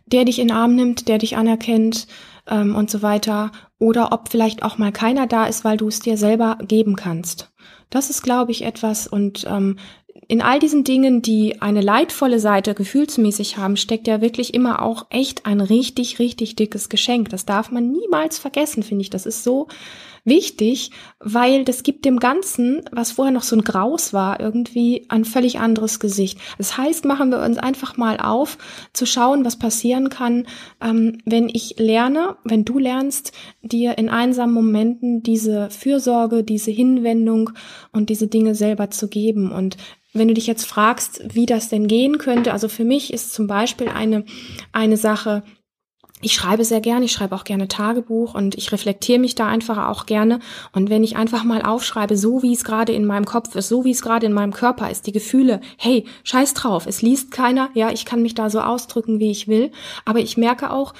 der 0.07 0.25
dich 0.25 0.39
in 0.39 0.47
den 0.47 0.57
Arm 0.57 0.75
nimmt, 0.75 1.07
der 1.07 1.19
dich 1.19 1.37
anerkennt 1.37 2.07
ähm, 2.47 2.75
und 2.75 2.89
so 2.89 3.01
weiter, 3.01 3.51
oder 3.83 4.13
ob 4.13 4.29
vielleicht 4.29 4.63
auch 4.63 4.77
mal 4.77 4.93
keiner 4.93 5.27
da 5.27 5.45
ist, 5.45 5.65
weil 5.65 5.75
du 5.75 5.89
es 5.89 5.99
dir 5.99 6.15
selber 6.15 6.57
geben 6.65 6.95
kannst. 6.95 7.51
Das 7.89 8.09
ist, 8.09 8.23
glaube 8.23 8.53
ich, 8.53 8.63
etwas 8.63 9.07
und 9.07 9.45
ähm, 9.49 9.75
in 10.29 10.41
all 10.41 10.59
diesen 10.59 10.85
Dingen, 10.85 11.21
die 11.21 11.61
eine 11.61 11.81
leidvolle 11.81 12.39
Seite 12.39 12.75
gefühlsmäßig 12.75 13.57
haben, 13.57 13.75
steckt 13.75 14.07
ja 14.07 14.21
wirklich 14.21 14.53
immer 14.53 14.81
auch 14.81 15.07
echt 15.09 15.45
ein 15.45 15.59
richtig, 15.59 16.17
richtig 16.17 16.55
dickes 16.55 16.87
Geschenk. 16.87 17.27
Das 17.27 17.45
darf 17.45 17.71
man 17.71 17.91
niemals 17.91 18.39
vergessen, 18.39 18.83
finde 18.83 19.01
ich. 19.01 19.09
Das 19.09 19.25
ist 19.25 19.43
so 19.43 19.67
wichtig, 20.25 20.91
weil 21.19 21.65
das 21.65 21.83
gibt 21.83 22.05
dem 22.05 22.19
Ganzen, 22.19 22.83
was 22.91 23.11
vorher 23.13 23.33
noch 23.33 23.43
so 23.43 23.55
ein 23.55 23.63
Graus 23.63 24.13
war, 24.13 24.39
irgendwie 24.39 25.05
ein 25.09 25.25
völlig 25.25 25.59
anderes 25.59 25.99
Gesicht. 25.99 26.39
Das 26.57 26.77
heißt, 26.77 27.05
machen 27.05 27.31
wir 27.31 27.41
uns 27.41 27.57
einfach 27.57 27.97
mal 27.97 28.17
auf, 28.17 28.57
zu 28.93 29.05
schauen, 29.05 29.43
was 29.45 29.57
passieren 29.57 30.09
kann, 30.09 30.47
ähm, 30.81 31.17
wenn 31.25 31.49
ich 31.49 31.75
lerne, 31.77 32.37
wenn 32.43 32.65
du 32.65 32.79
lernst, 32.79 33.33
dir 33.61 33.97
in 33.97 34.09
einsamen 34.09 34.53
Momenten 34.53 35.23
diese 35.23 35.69
Fürsorge, 35.69 36.43
diese 36.43 36.71
Hinwendung 36.71 37.51
und 37.91 38.09
diese 38.09 38.27
Dinge 38.27 38.55
selber 38.55 38.89
zu 38.89 39.07
geben. 39.07 39.51
Und 39.51 39.77
wenn 40.13 40.27
du 40.27 40.33
dich 40.33 40.47
jetzt 40.47 40.65
fragst, 40.65 41.21
wie 41.33 41.45
das 41.45 41.69
denn 41.69 41.87
gehen 41.87 42.17
könnte, 42.17 42.53
also 42.53 42.69
für 42.69 42.85
mich 42.85 43.11
ist 43.11 43.33
zum 43.33 43.47
Beispiel 43.47 43.87
eine, 43.89 44.23
eine 44.71 44.97
Sache, 44.97 45.43
ich 46.23 46.33
schreibe 46.33 46.65
sehr 46.65 46.81
gerne, 46.81 47.05
ich 47.05 47.11
schreibe 47.11 47.35
auch 47.35 47.43
gerne 47.43 47.67
Tagebuch 47.67 48.33
und 48.33 48.55
ich 48.55 48.71
reflektiere 48.71 49.19
mich 49.19 49.35
da 49.35 49.47
einfach 49.47 49.89
auch 49.89 50.05
gerne. 50.05 50.39
Und 50.71 50.89
wenn 50.89 51.03
ich 51.03 51.15
einfach 51.15 51.43
mal 51.43 51.61
aufschreibe, 51.61 52.17
so 52.17 52.41
wie 52.41 52.53
es 52.53 52.63
gerade 52.63 52.93
in 52.93 53.05
meinem 53.05 53.25
Kopf 53.25 53.55
ist, 53.55 53.69
so 53.69 53.85
wie 53.85 53.91
es 53.91 54.01
gerade 54.01 54.25
in 54.25 54.33
meinem 54.33 54.53
Körper 54.53 54.89
ist, 54.89 55.07
die 55.07 55.11
Gefühle, 55.11 55.61
hey, 55.77 56.05
scheiß 56.23 56.53
drauf, 56.53 56.85
es 56.87 57.01
liest 57.01 57.31
keiner, 57.31 57.69
ja, 57.73 57.91
ich 57.91 58.05
kann 58.05 58.21
mich 58.21 58.35
da 58.35 58.49
so 58.49 58.61
ausdrücken, 58.61 59.19
wie 59.19 59.31
ich 59.31 59.47
will. 59.47 59.71
Aber 60.05 60.19
ich 60.19 60.37
merke 60.37 60.71
auch, 60.71 60.93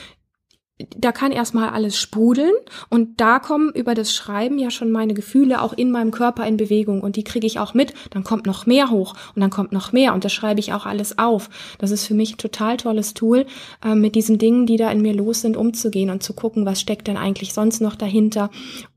da 0.79 1.11
kann 1.11 1.31
erstmal 1.31 1.69
alles 1.69 1.97
sprudeln 1.97 2.53
und 2.89 3.21
da 3.21 3.37
kommen 3.37 3.71
über 3.73 3.93
das 3.93 4.13
Schreiben 4.13 4.57
ja 4.57 4.71
schon 4.71 4.91
meine 4.91 5.13
Gefühle 5.13 5.61
auch 5.61 5.73
in 5.73 5.91
meinem 5.91 6.09
Körper 6.09 6.47
in 6.47 6.57
Bewegung 6.57 7.01
und 7.01 7.15
die 7.15 7.23
kriege 7.23 7.45
ich 7.45 7.59
auch 7.59 7.75
mit. 7.75 7.93
Dann 8.09 8.23
kommt 8.23 8.47
noch 8.47 8.65
mehr 8.65 8.89
hoch 8.89 9.13
und 9.35 9.41
dann 9.41 9.51
kommt 9.51 9.71
noch 9.71 9.91
mehr 9.91 10.15
und 10.15 10.25
das 10.25 10.33
schreibe 10.33 10.59
ich 10.59 10.73
auch 10.73 10.87
alles 10.87 11.19
auf. 11.19 11.49
Das 11.77 11.91
ist 11.91 12.07
für 12.07 12.15
mich 12.15 12.33
ein 12.33 12.37
total 12.39 12.77
tolles 12.77 13.13
Tool, 13.13 13.45
äh, 13.85 13.93
mit 13.93 14.15
diesen 14.15 14.39
Dingen, 14.39 14.65
die 14.65 14.77
da 14.77 14.89
in 14.91 15.01
mir 15.01 15.13
los 15.13 15.41
sind, 15.41 15.57
umzugehen 15.57 16.09
und 16.09 16.23
zu 16.23 16.33
gucken, 16.33 16.65
was 16.65 16.81
steckt 16.81 17.07
denn 17.07 17.17
eigentlich 17.17 17.53
sonst 17.53 17.79
noch 17.79 17.95
dahinter 17.95 18.49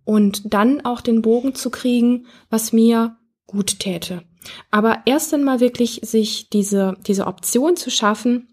und 0.04 0.54
dann 0.54 0.83
auch 0.85 1.02
den 1.02 1.21
Bogen 1.21 1.54
zu 1.54 1.71
kriegen, 1.71 2.26
was 2.49 2.73
mir 2.73 3.16
gut 3.47 3.80
täte. 3.80 4.23
Aber 4.71 5.02
erst 5.04 5.35
einmal 5.35 5.61
wirklich 5.61 6.00
sich 6.04 6.49
diese, 6.49 6.97
diese 7.06 7.26
Option 7.26 7.76
zu 7.76 7.90
schaffen, 7.90 8.49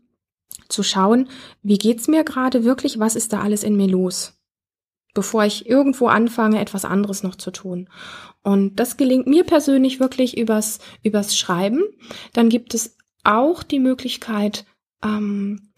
zu 0.73 0.83
schauen, 0.83 1.29
wie 1.61 1.77
geht's 1.77 2.07
mir 2.07 2.23
gerade 2.23 2.63
wirklich, 2.63 2.99
was 2.99 3.15
ist 3.15 3.31
da 3.31 3.41
alles 3.41 3.63
in 3.63 3.77
mir 3.77 3.87
los, 3.87 4.33
bevor 5.13 5.45
ich 5.45 5.69
irgendwo 5.69 6.07
anfange, 6.07 6.59
etwas 6.59 6.83
anderes 6.83 7.23
noch 7.23 7.35
zu 7.35 7.51
tun. 7.51 7.89
Und 8.43 8.75
das 8.79 8.97
gelingt 8.97 9.27
mir 9.27 9.45
persönlich 9.45 9.99
wirklich 9.99 10.37
übers, 10.37 10.79
übers 11.01 11.37
Schreiben. 11.37 11.83
Dann 12.33 12.49
gibt 12.49 12.73
es 12.73 12.97
auch 13.23 13.63
die 13.63 13.79
Möglichkeit, 13.79 14.65
ähm, 15.03 15.71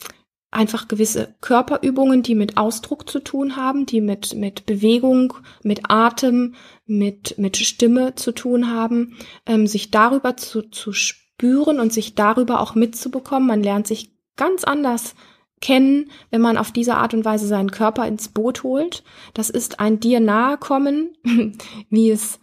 einfach 0.56 0.88
gewisse 0.88 1.36
Körperübungen, 1.42 2.24
die 2.24 2.34
mit 2.34 2.58
Ausdruck 2.58 3.10
zu 3.10 3.20
tun 3.20 3.58
haben, 3.58 3.86
die 3.86 4.02
mit, 4.02 4.34
mit 4.36 4.66
Bewegung, 4.66 5.34
mit 5.64 5.90
Atem, 5.90 6.56
mit, 6.86 7.38
mit 7.38 7.58
Stimme 7.58 8.16
zu 8.16 8.32
tun 8.32 8.72
haben, 8.72 9.18
ähm, 9.46 9.68
sich 9.68 9.92
darüber 9.92 10.38
zu, 10.38 10.62
zu 10.64 10.94
spüren 10.94 11.80
und 11.80 11.92
sich 11.92 12.16
darüber 12.16 12.62
auch 12.62 12.74
mitzubekommen. 12.74 13.48
Man 13.48 13.62
lernt 13.62 13.86
sich 13.86 14.15
ganz 14.36 14.64
anders 14.64 15.16
kennen, 15.62 16.12
wenn 16.30 16.42
man 16.42 16.58
auf 16.58 16.72
diese 16.72 16.96
Art 16.96 17.14
und 17.14 17.26
Weise 17.26 17.48
seinen 17.48 17.72
Körper 17.72 18.08
ins 18.08 18.28
Boot 18.28 18.64
holt. 18.64 19.04
Das 19.34 19.50
ist 19.50 19.80
ein 19.80 20.00
dir 20.00 20.20
nahe 20.20 20.58
kommen, 20.58 21.18
wie 21.90 22.12
es, 22.12 22.40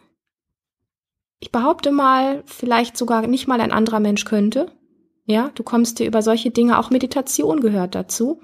ich 1.39 1.53
behaupte 1.53 1.93
mal, 1.93 2.43
vielleicht 2.47 2.97
sogar 2.97 3.27
nicht 3.27 3.47
mal 3.47 3.61
ein 3.61 3.73
anderer 3.73 4.01
Mensch 4.01 4.25
könnte. 4.25 4.73
Ja, 5.25 5.51
du 5.55 5.63
kommst 5.63 5.99
dir 5.99 6.07
über 6.07 6.21
solche 6.21 6.51
Dinge, 6.51 6.79
auch 6.79 6.91
Meditation 6.91 7.61
gehört 7.61 7.95
dazu. 7.95 8.41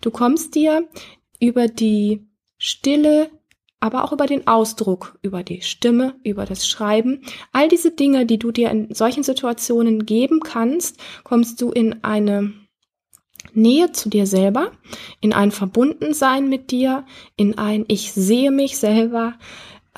Du 0.00 0.10
kommst 0.10 0.54
dir 0.54 0.88
über 1.40 1.66
die 1.66 2.24
Stille, 2.56 3.30
aber 3.80 4.04
auch 4.04 4.12
über 4.12 4.26
den 4.26 4.46
Ausdruck, 4.46 5.18
über 5.22 5.42
die 5.42 5.62
Stimme, 5.62 6.14
über 6.22 6.44
das 6.44 6.68
Schreiben. 6.68 7.22
All 7.50 7.68
diese 7.68 7.90
Dinge, 7.90 8.26
die 8.26 8.38
du 8.38 8.52
dir 8.52 8.70
in 8.70 8.94
solchen 8.94 9.24
Situationen 9.24 10.06
geben 10.06 10.40
kannst, 10.40 11.00
kommst 11.24 11.60
du 11.60 11.72
in 11.72 12.04
eine 12.04 12.52
Nähe 13.54 13.92
zu 13.92 14.08
dir 14.08 14.26
selber, 14.26 14.72
in 15.20 15.32
ein 15.32 15.50
Verbundensein 15.50 16.48
mit 16.48 16.70
dir, 16.70 17.04
in 17.36 17.58
ein 17.58 17.84
Ich 17.88 18.12
sehe 18.12 18.50
mich 18.50 18.78
selber, 18.78 19.34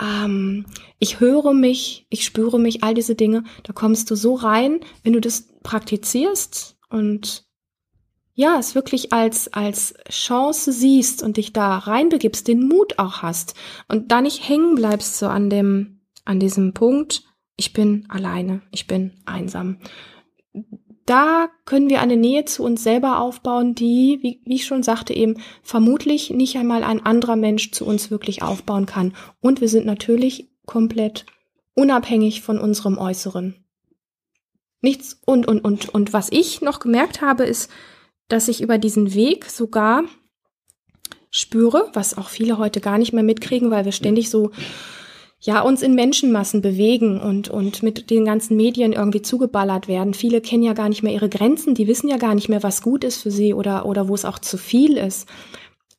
ähm, 0.00 0.66
ich 0.98 1.20
höre 1.20 1.52
mich, 1.52 2.06
ich 2.10 2.24
spüre 2.24 2.58
mich, 2.58 2.82
all 2.82 2.94
diese 2.94 3.14
Dinge, 3.14 3.44
da 3.62 3.72
kommst 3.72 4.10
du 4.10 4.14
so 4.14 4.34
rein, 4.34 4.80
wenn 5.02 5.12
du 5.12 5.20
das 5.20 5.48
praktizierst 5.62 6.76
und 6.88 7.44
ja, 8.34 8.58
es 8.58 8.74
wirklich 8.74 9.12
als, 9.12 9.52
als 9.52 9.94
Chance 10.08 10.72
siehst 10.72 11.22
und 11.22 11.36
dich 11.36 11.52
da 11.52 11.76
reinbegibst, 11.76 12.48
den 12.48 12.66
Mut 12.66 12.98
auch 12.98 13.20
hast 13.20 13.54
und 13.88 14.10
da 14.10 14.22
nicht 14.22 14.48
hängen 14.48 14.74
bleibst 14.74 15.18
so 15.18 15.26
an 15.26 15.50
dem, 15.50 16.00
an 16.24 16.40
diesem 16.40 16.72
Punkt, 16.72 17.24
ich 17.56 17.74
bin 17.74 18.06
alleine, 18.08 18.62
ich 18.70 18.86
bin 18.86 19.12
einsam 19.26 19.78
da 21.06 21.48
können 21.64 21.90
wir 21.90 22.00
eine 22.00 22.16
Nähe 22.16 22.44
zu 22.44 22.62
uns 22.62 22.82
selber 22.82 23.20
aufbauen, 23.20 23.74
die, 23.74 24.18
wie, 24.22 24.40
wie, 24.44 24.54
ich 24.54 24.66
schon 24.66 24.82
sagte, 24.82 25.14
eben 25.14 25.36
vermutlich 25.62 26.30
nicht 26.30 26.56
einmal 26.56 26.84
ein 26.84 27.04
anderer 27.04 27.36
Mensch 27.36 27.72
zu 27.72 27.84
uns 27.84 28.10
wirklich 28.10 28.42
aufbauen 28.42 28.86
kann. 28.86 29.14
Und 29.40 29.60
wir 29.60 29.68
sind 29.68 29.86
natürlich 29.86 30.48
komplett 30.66 31.26
unabhängig 31.74 32.42
von 32.42 32.58
unserem 32.58 32.98
Äußeren. 32.98 33.56
Nichts 34.80 35.20
und, 35.24 35.46
und, 35.46 35.64
und, 35.64 35.88
und 35.88 36.12
was 36.12 36.30
ich 36.30 36.60
noch 36.60 36.80
gemerkt 36.80 37.20
habe, 37.20 37.44
ist, 37.44 37.70
dass 38.28 38.48
ich 38.48 38.62
über 38.62 38.78
diesen 38.78 39.14
Weg 39.14 39.46
sogar 39.46 40.04
spüre, 41.30 41.90
was 41.94 42.16
auch 42.16 42.28
viele 42.28 42.58
heute 42.58 42.80
gar 42.80 42.98
nicht 42.98 43.12
mehr 43.12 43.22
mitkriegen, 43.22 43.70
weil 43.70 43.84
wir 43.84 43.92
ständig 43.92 44.30
so 44.30 44.50
ja, 45.44 45.60
uns 45.60 45.82
in 45.82 45.94
Menschenmassen 45.94 46.62
bewegen 46.62 47.20
und, 47.20 47.48
und 47.48 47.82
mit 47.82 48.10
den 48.10 48.24
ganzen 48.24 48.56
Medien 48.56 48.92
irgendwie 48.92 49.22
zugeballert 49.22 49.88
werden. 49.88 50.14
Viele 50.14 50.40
kennen 50.40 50.62
ja 50.62 50.72
gar 50.72 50.88
nicht 50.88 51.02
mehr 51.02 51.12
ihre 51.12 51.28
Grenzen, 51.28 51.74
die 51.74 51.88
wissen 51.88 52.08
ja 52.08 52.16
gar 52.16 52.36
nicht 52.36 52.48
mehr, 52.48 52.62
was 52.62 52.80
gut 52.80 53.02
ist 53.02 53.20
für 53.20 53.32
sie 53.32 53.52
oder, 53.52 53.84
oder 53.84 54.06
wo 54.06 54.14
es 54.14 54.24
auch 54.24 54.38
zu 54.38 54.56
viel 54.56 54.96
ist. 54.96 55.28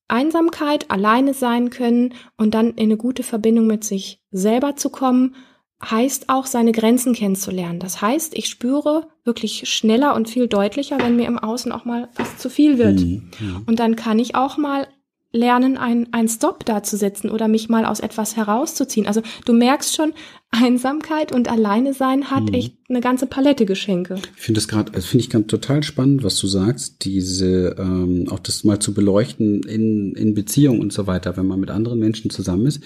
Einsamkeit, 0.08 0.90
alleine 0.90 1.34
sein 1.34 1.70
können 1.72 2.14
und 2.38 2.54
dann 2.54 2.72
in 2.72 2.86
eine 2.86 2.98
gute 2.98 3.24
Verbindung 3.24 3.68
mit 3.68 3.84
sich 3.84 4.22
selber 4.32 4.78
zu 4.78 4.90
kommen, 4.90 5.36
heißt 5.84 6.30
auch, 6.30 6.46
seine 6.46 6.72
Grenzen 6.72 7.14
kennenzulernen. 7.14 7.80
Das 7.80 8.02
heißt, 8.02 8.38
ich 8.38 8.48
spüre 8.48 9.08
wirklich 9.26 9.68
schneller 9.68 10.16
und 10.16 10.30
viel 10.30 10.48
deutlicher, 10.48 11.00
wenn 11.00 11.18
mir 11.18 11.28
im 11.28 11.40
Außen 11.40 11.74
auch 11.74 11.84
mal 11.84 12.08
was 12.16 12.38
zu 12.38 12.50
viel 12.50 12.78
wird. 12.78 13.02
Mhm, 13.02 13.30
ja. 13.40 13.62
Und 13.66 13.80
dann 13.80 13.98
kann 13.98 14.20
ich 14.20 14.36
auch 14.36 14.58
mal 14.58 14.88
lernen, 15.34 15.78
ein, 15.78 16.08
ein 16.14 16.30
Stop 16.30 16.64
da 16.64 16.84
zu 16.84 16.96
setzen 16.96 17.30
oder 17.30 17.48
mich 17.48 17.68
mal 17.68 17.86
aus 17.86 18.00
etwas 18.00 18.38
herauszuziehen. 18.38 19.08
Also 19.08 19.22
du 19.46 19.54
merkst 19.54 19.96
schon, 19.96 20.14
Einsamkeit 20.54 21.32
und 21.32 21.50
Alleine 21.50 21.94
sein 21.94 22.30
hat 22.30 22.44
mhm. 22.44 22.54
echt 22.54 22.76
eine 22.90 23.02
ganze 23.02 23.26
Palette 23.26 23.66
Geschenke. 23.66 24.16
Ich 24.36 24.42
finde 24.42 24.60
das 24.60 24.68
gerade, 24.68 24.94
also 24.94 25.08
finde 25.08 25.24
ich 25.24 25.30
ganz 25.30 25.48
total 25.48 25.82
spannend, 25.84 26.24
was 26.24 26.38
du 26.38 26.48
sagst, 26.48 27.04
diese 27.06 27.76
ähm, 27.80 28.28
auch 28.30 28.40
das 28.40 28.64
mal 28.64 28.80
zu 28.80 28.94
beleuchten 28.94 29.64
in 29.64 30.14
in 30.14 30.36
Beziehung 30.36 30.80
und 30.80 30.94
so 30.94 31.08
weiter, 31.08 31.38
wenn 31.38 31.48
man 31.48 31.60
mit 31.60 31.72
anderen 31.72 32.00
Menschen 32.00 32.30
zusammen 32.30 32.68
ist. 32.68 32.82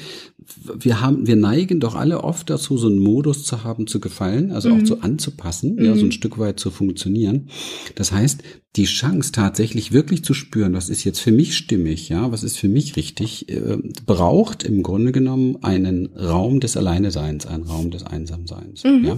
Wir 0.79 1.01
haben, 1.01 1.27
wir 1.27 1.35
neigen 1.35 1.81
doch 1.81 1.95
alle 1.95 2.23
oft 2.23 2.49
dazu, 2.49 2.77
so 2.77 2.87
einen 2.87 2.99
Modus 2.99 3.43
zu 3.43 3.65
haben, 3.65 3.85
zu 3.85 3.99
gefallen, 3.99 4.51
also 4.51 4.69
mhm. 4.69 4.79
auch 4.79 4.83
zu 4.85 5.01
anzupassen, 5.01 5.75
mhm. 5.75 5.85
ja, 5.85 5.95
so 5.95 6.01
ein 6.01 6.05
mhm. 6.05 6.11
Stück 6.11 6.39
weit 6.39 6.59
zu 6.59 6.71
funktionieren. 6.71 7.49
Das 7.95 8.13
heißt, 8.13 8.43
die 8.77 8.85
Chance 8.85 9.31
tatsächlich 9.31 9.91
wirklich 9.91 10.23
zu 10.23 10.33
spüren, 10.33 10.73
was 10.73 10.89
ist 10.89 11.03
jetzt 11.03 11.19
für 11.19 11.31
mich 11.31 11.57
stimmig, 11.57 12.09
ja, 12.09 12.31
was 12.31 12.43
ist 12.43 12.57
für 12.57 12.69
mich 12.69 12.95
richtig, 12.95 13.49
äh, 13.49 13.77
braucht 14.05 14.63
im 14.63 14.83
Grunde 14.83 15.11
genommen 15.11 15.57
einen 15.63 16.07
Raum 16.15 16.59
des 16.59 16.77
Alleineseins, 16.77 17.47
einen 17.57 17.69
Raum 17.69 17.91
des 17.91 18.05
Einsamseins. 18.05 18.83
Mhm. 18.83 19.05
Ja. 19.05 19.17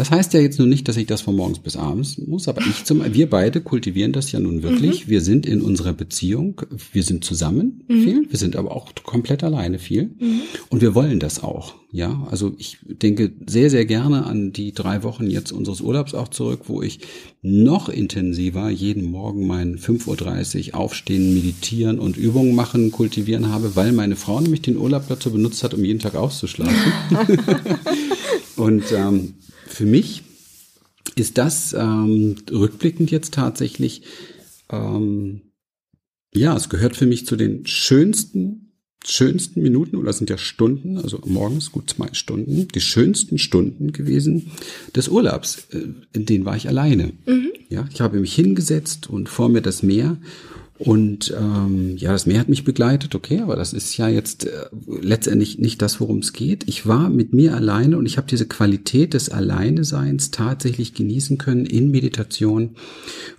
Das 0.00 0.10
heißt 0.10 0.32
ja 0.32 0.40
jetzt 0.40 0.58
nur 0.58 0.66
nicht, 0.66 0.88
dass 0.88 0.96
ich 0.96 1.06
das 1.06 1.20
von 1.20 1.36
morgens 1.36 1.58
bis 1.58 1.76
abends 1.76 2.16
muss, 2.16 2.48
aber 2.48 2.62
ich 2.62 2.86
zum, 2.86 3.04
wir 3.12 3.28
beide 3.28 3.60
kultivieren 3.60 4.12
das 4.12 4.32
ja 4.32 4.40
nun 4.40 4.62
wirklich. 4.62 5.04
Mhm. 5.04 5.10
Wir 5.10 5.20
sind 5.20 5.44
in 5.44 5.60
unserer 5.60 5.92
Beziehung, 5.92 6.62
wir 6.94 7.02
sind 7.02 7.22
zusammen 7.22 7.84
mhm. 7.86 8.02
viel, 8.02 8.26
wir 8.30 8.38
sind 8.38 8.56
aber 8.56 8.74
auch 8.74 8.94
komplett 9.04 9.44
alleine 9.44 9.78
viel 9.78 10.04
mhm. 10.18 10.40
und 10.70 10.80
wir 10.80 10.94
wollen 10.94 11.20
das 11.20 11.42
auch. 11.42 11.74
Ja, 11.92 12.26
also 12.30 12.54
ich 12.56 12.78
denke 12.82 13.30
sehr, 13.46 13.68
sehr 13.68 13.84
gerne 13.84 14.24
an 14.24 14.52
die 14.52 14.72
drei 14.72 15.02
Wochen 15.02 15.28
jetzt 15.28 15.52
unseres 15.52 15.82
Urlaubs 15.82 16.14
auch 16.14 16.28
zurück, 16.28 16.60
wo 16.68 16.80
ich 16.80 17.00
noch 17.42 17.90
intensiver 17.90 18.70
jeden 18.70 19.10
Morgen 19.10 19.46
mein 19.46 19.76
5.30 19.76 20.68
Uhr 20.68 20.76
aufstehen, 20.76 21.34
meditieren 21.34 21.98
und 21.98 22.16
Übungen 22.16 22.54
machen, 22.54 22.90
kultivieren 22.90 23.50
habe, 23.50 23.76
weil 23.76 23.92
meine 23.92 24.16
Frau 24.16 24.40
nämlich 24.40 24.62
den 24.62 24.78
Urlaub 24.78 25.08
dazu 25.08 25.30
benutzt 25.30 25.62
hat, 25.62 25.74
um 25.74 25.84
jeden 25.84 25.98
Tag 25.98 26.14
auszuschlafen. 26.14 26.92
und 28.56 28.84
ähm, 28.92 29.34
für 29.80 29.86
mich 29.86 30.24
ist 31.16 31.38
das 31.38 31.72
ähm, 31.72 32.36
rückblickend 32.50 33.10
jetzt 33.10 33.32
tatsächlich, 33.32 34.02
ähm, 34.70 35.40
ja, 36.34 36.54
es 36.54 36.68
gehört 36.68 36.96
für 36.96 37.06
mich 37.06 37.24
zu 37.24 37.34
den 37.34 37.64
schönsten, 37.64 38.74
schönsten 39.02 39.62
Minuten, 39.62 39.96
oder 39.96 40.10
es 40.10 40.18
sind 40.18 40.28
ja 40.28 40.36
Stunden, 40.36 40.98
also 40.98 41.22
morgens 41.24 41.72
gut 41.72 41.88
zwei 41.88 42.12
Stunden, 42.12 42.68
die 42.68 42.80
schönsten 42.82 43.38
Stunden 43.38 43.92
gewesen 43.92 44.50
des 44.94 45.08
Urlaubs. 45.08 45.66
Äh, 45.70 45.94
in 46.12 46.26
denen 46.26 46.44
war 46.44 46.56
ich 46.56 46.68
alleine. 46.68 47.14
Mhm. 47.24 47.48
Ja, 47.70 47.88
ich 47.90 48.02
habe 48.02 48.20
mich 48.20 48.34
hingesetzt 48.34 49.08
und 49.08 49.30
vor 49.30 49.48
mir 49.48 49.62
das 49.62 49.82
Meer 49.82 50.18
Und 50.80 51.34
ähm, 51.38 51.98
ja, 51.98 52.10
das 52.10 52.24
Meer 52.24 52.40
hat 52.40 52.48
mich 52.48 52.64
begleitet, 52.64 53.14
okay, 53.14 53.40
aber 53.40 53.54
das 53.54 53.74
ist 53.74 53.98
ja 53.98 54.08
jetzt 54.08 54.46
äh, 54.46 54.64
letztendlich 54.86 55.58
nicht 55.58 55.82
das, 55.82 56.00
worum 56.00 56.20
es 56.20 56.32
geht. 56.32 56.66
Ich 56.68 56.86
war 56.86 57.10
mit 57.10 57.34
mir 57.34 57.54
alleine 57.54 57.98
und 57.98 58.06
ich 58.06 58.16
habe 58.16 58.26
diese 58.26 58.48
Qualität 58.48 59.12
des 59.12 59.28
Alleineseins 59.28 60.30
tatsächlich 60.30 60.94
genießen 60.94 61.36
können 61.36 61.66
in 61.66 61.90
Meditation. 61.90 62.76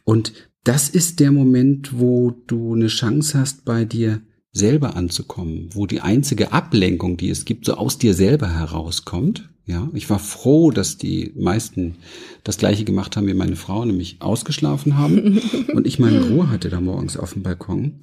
Und 0.03 0.33
das 0.63 0.87
ist 0.87 1.19
der 1.19 1.31
Moment, 1.31 1.97
wo 1.97 2.31
du 2.45 2.75
eine 2.75 2.87
Chance 2.87 3.39
hast, 3.39 3.65
bei 3.65 3.85
dir 3.85 4.21
selber 4.51 4.95
anzukommen, 4.95 5.69
wo 5.73 5.87
die 5.87 6.01
einzige 6.01 6.51
Ablenkung, 6.51 7.17
die 7.17 7.31
es 7.31 7.45
gibt, 7.45 7.65
so 7.65 7.73
aus 7.73 7.97
dir 7.97 8.13
selber 8.13 8.53
herauskommt. 8.53 9.49
Ja, 9.71 9.89
ich 9.93 10.09
war 10.09 10.19
froh, 10.19 10.69
dass 10.71 10.97
die 10.97 11.31
meisten 11.33 11.95
das 12.43 12.57
gleiche 12.57 12.83
gemacht 12.83 13.15
haben 13.15 13.27
wie 13.27 13.33
meine 13.33 13.55
Frau, 13.55 13.85
nämlich 13.85 14.17
ausgeschlafen 14.21 14.97
haben 14.97 15.39
und 15.73 15.87
ich 15.87 15.97
meine 15.97 16.25
Ruhe 16.25 16.49
hatte 16.49 16.69
da 16.69 16.81
morgens 16.81 17.15
auf 17.15 17.33
dem 17.33 17.43
Balkon 17.43 18.01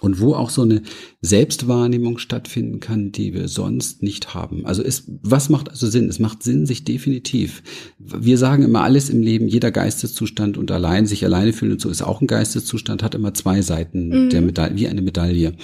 und 0.00 0.18
wo 0.18 0.34
auch 0.34 0.50
so 0.50 0.62
eine 0.62 0.82
Selbstwahrnehmung 1.20 2.18
stattfinden 2.18 2.80
kann, 2.80 3.12
die 3.12 3.32
wir 3.32 3.46
sonst 3.46 4.02
nicht 4.02 4.34
haben. 4.34 4.66
Also 4.66 4.82
ist, 4.82 5.04
was 5.22 5.48
macht 5.48 5.70
also 5.70 5.86
Sinn? 5.86 6.08
Es 6.08 6.18
macht 6.18 6.42
Sinn, 6.42 6.66
sich 6.66 6.82
definitiv. 6.82 7.62
Wir 7.98 8.36
sagen 8.36 8.64
immer 8.64 8.82
alles 8.82 9.08
im 9.08 9.20
Leben, 9.20 9.46
jeder 9.46 9.70
Geisteszustand 9.70 10.58
und 10.58 10.72
allein, 10.72 11.06
sich 11.06 11.24
alleine 11.24 11.52
fühlen 11.52 11.72
und 11.72 11.80
so 11.80 11.88
ist 11.88 12.02
auch 12.02 12.20
ein 12.20 12.26
Geisteszustand, 12.26 13.04
hat 13.04 13.14
immer 13.14 13.34
zwei 13.34 13.62
Seiten 13.62 14.08
mhm. 14.08 14.30
der 14.30 14.40
Medaille, 14.40 14.76
wie 14.76 14.88
eine 14.88 15.02
Medaille. 15.02 15.54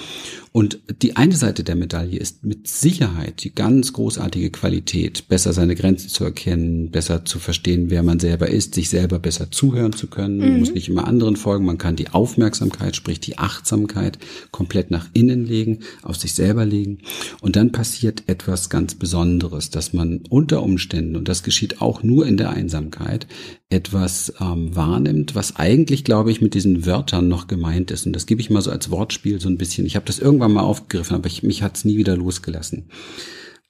Und 0.53 0.79
die 1.01 1.15
eine 1.15 1.35
Seite 1.35 1.63
der 1.63 1.75
Medaille 1.75 2.19
ist 2.19 2.45
mit 2.45 2.67
Sicherheit 2.67 3.43
die 3.43 3.55
ganz 3.55 3.91
großartige 3.91 4.51
Qualität, 4.51 5.27
besser 5.27 5.51
seine 5.51 5.73
Grenzen 5.73 6.09
zu 6.09 6.23
erkennen, 6.23 6.91
besser 6.91 7.25
zu 7.25 7.39
verstehen, 7.39 7.89
wer 7.89 8.03
man 8.03 8.19
selber 8.19 8.47
ist, 8.49 8.75
sich 8.75 8.87
selber 8.87 9.17
besser 9.17 9.49
zuhören 9.49 9.93
zu 9.93 10.05
können. 10.05 10.37
Man 10.37 10.53
mhm. 10.53 10.59
muss 10.59 10.71
nicht 10.71 10.89
immer 10.89 11.07
anderen 11.07 11.37
folgen, 11.37 11.65
man 11.65 11.79
kann 11.79 11.95
die 11.95 12.11
Aufmerksamkeit, 12.11 12.95
sprich 12.95 13.19
die 13.19 13.39
Achtsamkeit 13.39 14.19
komplett 14.51 14.91
nach 14.91 15.09
innen 15.13 15.43
legen, 15.43 15.79
auf 16.03 16.17
sich 16.17 16.35
selber 16.35 16.67
legen. 16.67 16.99
Und 17.41 17.55
dann 17.55 17.71
passiert 17.71 18.25
etwas 18.27 18.69
ganz 18.69 18.93
Besonderes, 18.93 19.71
dass 19.71 19.91
man 19.91 20.21
unter 20.29 20.61
Umständen, 20.61 21.15
und 21.15 21.29
das 21.29 21.41
geschieht 21.41 21.81
auch 21.81 22.03
nur 22.03 22.27
in 22.27 22.37
der 22.37 22.51
Einsamkeit, 22.51 23.25
etwas 23.73 24.31
ähm, 24.39 24.75
wahrnimmt, 24.75 25.33
was 25.33 25.55
eigentlich, 25.55 26.03
glaube 26.03 26.31
ich, 26.31 26.41
mit 26.41 26.53
diesen 26.53 26.85
Wörtern 26.85 27.27
noch 27.27 27.47
gemeint 27.47 27.89
ist. 27.89 28.05
Und 28.05 28.13
das 28.13 28.27
gebe 28.27 28.39
ich 28.39 28.51
mal 28.51 28.61
so 28.61 28.69
als 28.69 28.91
Wortspiel 28.91 29.41
so 29.41 29.49
ein 29.49 29.57
bisschen. 29.57 29.85
Ich 29.87 29.95
habe 29.95 30.05
das 30.05 30.19
irgendwann 30.19 30.42
mal 30.49 30.61
aufgegriffen, 30.61 31.15
aber 31.15 31.27
ich, 31.27 31.43
mich 31.43 31.63
hat 31.63 31.77
es 31.77 31.85
nie 31.85 31.97
wieder 31.97 32.15
losgelassen. 32.15 32.89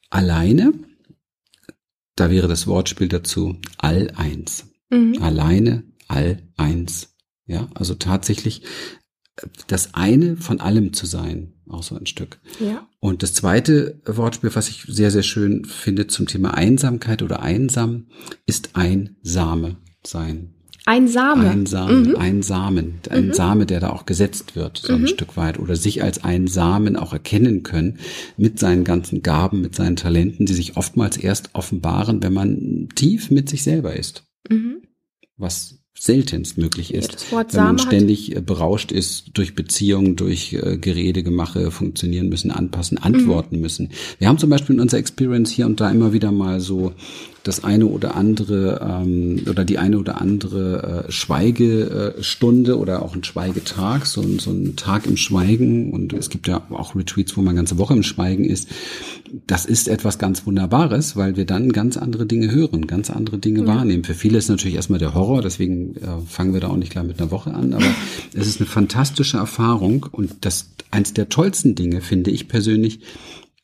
Alleine, 0.09 0.73
da 2.15 2.29
wäre 2.29 2.47
das 2.47 2.67
Wortspiel 2.67 3.07
dazu 3.07 3.59
all 3.77 4.11
eins. 4.15 4.67
Mhm. 4.89 5.21
Alleine, 5.21 5.83
all 6.07 6.43
eins. 6.57 7.15
Ja, 7.45 7.69
also 7.73 7.95
tatsächlich 7.95 8.63
das 9.67 9.95
eine 9.95 10.37
von 10.37 10.59
allem 10.59 10.93
zu 10.93 11.05
sein, 11.05 11.53
auch 11.67 11.83
so 11.83 11.95
ein 11.95 12.05
Stück. 12.05 12.39
Ja. 12.59 12.87
Und 12.99 13.23
das 13.23 13.33
zweite 13.33 14.01
Wortspiel, 14.05 14.53
was 14.53 14.69
ich 14.69 14.83
sehr, 14.87 15.11
sehr 15.11 15.23
schön 15.23 15.65
finde 15.65 16.07
zum 16.07 16.27
Thema 16.27 16.53
Einsamkeit 16.53 17.23
oder 17.23 17.41
einsam, 17.41 18.07
ist 18.45 18.75
einsame 18.75 19.77
sein. 20.03 20.53
Ein 20.85 21.07
Same. 21.07 21.49
Ein 21.49 21.65
Samen, 21.65 22.09
mhm. 22.09 22.15
ein 22.17 22.41
Samen, 22.41 22.99
ein 23.09 23.27
mhm. 23.27 23.33
Same, 23.33 23.65
der 23.65 23.79
da 23.79 23.91
auch 23.91 24.05
gesetzt 24.05 24.55
wird, 24.55 24.79
so 24.79 24.93
ein 24.93 25.01
mhm. 25.01 25.07
Stück 25.07 25.37
weit. 25.37 25.57
Oder 25.59 25.75
sich 25.75 26.03
als 26.03 26.23
ein 26.23 26.47
Samen 26.47 26.97
auch 26.97 27.13
erkennen 27.13 27.63
können 27.63 27.99
mit 28.35 28.59
seinen 28.59 28.83
ganzen 28.83 29.21
Gaben, 29.23 29.61
mit 29.61 29.75
seinen 29.75 29.95
Talenten, 29.95 30.45
die 30.45 30.53
sich 30.53 30.75
oftmals 30.75 31.15
erst 31.15 31.51
offenbaren, 31.53 32.21
wenn 32.21 32.33
man 32.33 32.89
tief 32.95 33.31
mit 33.31 33.49
sich 33.49 33.63
selber 33.63 33.95
ist. 33.95 34.23
Mhm. 34.49 34.81
Was 35.37 35.79
seltenst 35.97 36.57
möglich 36.57 36.93
ist, 36.93 37.27
ja, 37.31 37.45
wenn 37.51 37.63
man 37.63 37.79
ständig 37.79 38.35
hat. 38.35 38.45
berauscht 38.45 38.91
ist 38.91 39.29
durch 39.35 39.55
Beziehungen, 39.55 40.15
durch 40.15 40.53
äh, 40.53 40.77
Geredegemache, 40.77 41.71
funktionieren 41.71 42.29
müssen, 42.29 42.51
anpassen, 42.51 42.97
antworten 42.97 43.55
mhm. 43.55 43.61
müssen. 43.61 43.89
Wir 44.17 44.27
haben 44.27 44.37
zum 44.37 44.49
Beispiel 44.49 44.75
in 44.75 44.81
unserer 44.81 44.99
Experience 44.99 45.51
hier 45.51 45.65
und 45.65 45.79
da 45.79 45.89
immer 45.89 46.11
wieder 46.11 46.31
mal 46.31 46.59
so 46.59 46.93
das 47.43 47.63
eine 47.63 47.87
oder 47.87 48.15
andere 48.15 48.79
ähm, 48.81 49.43
oder 49.49 49.65
die 49.65 49.77
eine 49.77 49.99
oder 49.99 50.21
andere 50.21 51.05
äh, 51.07 51.11
Schweigestunde 51.11 52.77
oder 52.77 53.01
auch 53.01 53.15
ein 53.15 53.23
Schweigetag, 53.23 54.05
so, 54.05 54.23
so 54.39 54.51
ein 54.51 54.77
Tag 54.77 55.05
im 55.05 55.17
Schweigen 55.17 55.91
und 55.91 56.13
es 56.13 56.29
gibt 56.29 56.47
ja 56.47 56.65
auch 56.69 56.95
Retreats, 56.95 57.35
wo 57.35 57.41
man 57.41 57.55
ganze 57.55 57.77
Woche 57.77 57.93
im 57.93 58.03
Schweigen 58.03 58.45
ist. 58.45 58.69
Das 59.45 59.65
ist 59.65 59.89
etwas 59.89 60.19
ganz 60.19 60.45
Wunderbares, 60.45 61.17
weil 61.17 61.35
wir 61.35 61.45
dann 61.45 61.73
ganz 61.73 61.97
andere 61.97 62.25
Dinge 62.25 62.49
hören, 62.49 62.87
ganz 62.87 63.09
andere 63.09 63.39
Dinge 63.39 63.63
mhm. 63.63 63.67
wahrnehmen. 63.67 64.03
Für 64.05 64.13
viele 64.13 64.37
ist 64.37 64.49
natürlich 64.49 64.75
erstmal 64.75 64.99
der 64.99 65.13
Horror, 65.13 65.41
deswegen 65.41 65.95
äh, 65.97 66.21
fangen 66.25 66.53
wir 66.53 66.61
da 66.61 66.69
auch 66.69 66.77
nicht 66.77 66.91
gleich 66.91 67.05
mit 67.05 67.19
einer 67.19 67.31
Woche 67.31 67.53
an, 67.53 67.73
aber 67.73 67.85
es 68.33 68.47
ist 68.47 68.61
eine 68.61 68.69
fantastische 68.69 69.37
Erfahrung 69.37 70.05
und 70.11 70.45
das 70.45 70.69
eins 70.91 71.13
der 71.13 71.27
tollsten 71.27 71.75
Dinge 71.75 71.99
finde 71.99 72.31
ich 72.31 72.47
persönlich, 72.47 73.01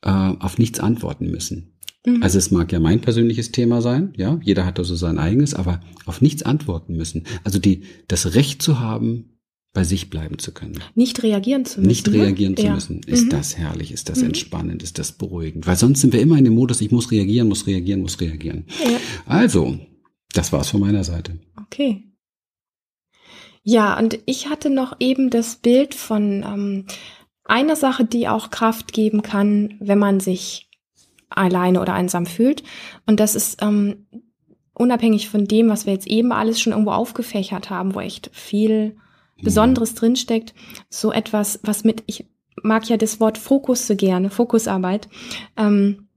äh, 0.01 0.09
auf 0.09 0.57
nichts 0.57 0.79
antworten 0.79 1.29
müssen. 1.29 1.73
Mhm. 2.13 2.23
Also 2.23 2.37
es 2.37 2.51
mag 2.51 2.71
ja 2.71 2.79
mein 2.79 3.01
persönliches 3.01 3.51
Thema 3.51 3.81
sein, 3.81 4.13
ja, 4.17 4.39
jeder 4.43 4.65
hat 4.65 4.79
da 4.79 4.83
so 4.83 4.95
sein 4.95 5.17
eigenes, 5.17 5.53
aber 5.53 5.81
auf 6.05 6.21
nichts 6.21 6.43
antworten 6.43 6.95
müssen. 6.95 7.23
Also 7.43 7.59
die, 7.59 7.83
das 8.07 8.35
Recht 8.35 8.61
zu 8.61 8.79
haben, 8.79 9.39
bei 9.73 9.83
sich 9.83 10.09
bleiben 10.09 10.39
zu 10.39 10.51
können. 10.51 10.79
Nicht 10.95 11.21
reagieren 11.21 11.63
zu 11.63 11.79
müssen. 11.79 11.87
Nicht 11.87 12.07
ne? 12.07 12.13
reagieren 12.13 12.53
ne? 12.53 12.57
zu 12.57 12.65
ja. 12.65 12.73
müssen. 12.73 13.01
Ist 13.05 13.25
mhm. 13.25 13.29
das 13.29 13.57
herrlich? 13.57 13.91
Ist 13.91 14.09
das 14.09 14.19
mhm. 14.19 14.27
entspannend? 14.27 14.83
Ist 14.83 14.97
das 14.97 15.11
beruhigend? 15.11 15.67
Weil 15.67 15.75
sonst 15.75 16.01
sind 16.01 16.13
wir 16.13 16.21
immer 16.21 16.37
in 16.37 16.43
dem 16.43 16.55
Modus, 16.55 16.81
ich 16.81 16.91
muss 16.91 17.11
reagieren, 17.11 17.47
muss 17.47 17.67
reagieren, 17.67 18.01
muss 18.01 18.19
reagieren. 18.19 18.65
Ja. 18.83 18.99
Also, 19.25 19.77
das 20.33 20.51
war's 20.51 20.69
von 20.69 20.79
meiner 20.79 21.03
Seite. 21.03 21.37
Okay. 21.65 22.03
Ja, 23.63 23.99
und 23.99 24.19
ich 24.25 24.49
hatte 24.49 24.69
noch 24.69 24.95
eben 24.99 25.29
das 25.29 25.57
Bild 25.57 25.93
von 25.93 26.43
ähm, 26.43 26.85
einer 27.43 27.75
Sache, 27.75 28.05
die 28.05 28.27
auch 28.27 28.49
Kraft 28.49 28.93
geben 28.93 29.21
kann, 29.21 29.75
wenn 29.79 29.99
man 29.99 30.19
sich 30.19 30.68
alleine 31.29 31.81
oder 31.81 31.93
einsam 31.93 32.25
fühlt. 32.25 32.63
Und 33.05 33.19
das 33.19 33.35
ist 33.35 33.61
ähm, 33.61 34.07
unabhängig 34.73 35.29
von 35.29 35.45
dem, 35.45 35.69
was 35.69 35.85
wir 35.85 35.93
jetzt 35.93 36.07
eben 36.07 36.31
alles 36.31 36.59
schon 36.59 36.73
irgendwo 36.73 36.91
aufgefächert 36.91 37.69
haben, 37.69 37.95
wo 37.95 37.99
echt 37.99 38.29
viel 38.33 38.95
Besonderes 39.41 39.93
mhm. 39.93 39.97
drinsteckt, 39.97 40.53
so 40.89 41.11
etwas, 41.11 41.59
was 41.63 41.83
mit, 41.83 42.03
ich 42.07 42.25
mag 42.61 42.87
ja 42.89 42.97
das 42.97 43.19
Wort 43.19 43.37
Fokus 43.37 43.87
so 43.87 43.95
gerne, 43.95 44.29
Fokusarbeit, 44.29 45.07
ähm, 45.57 46.08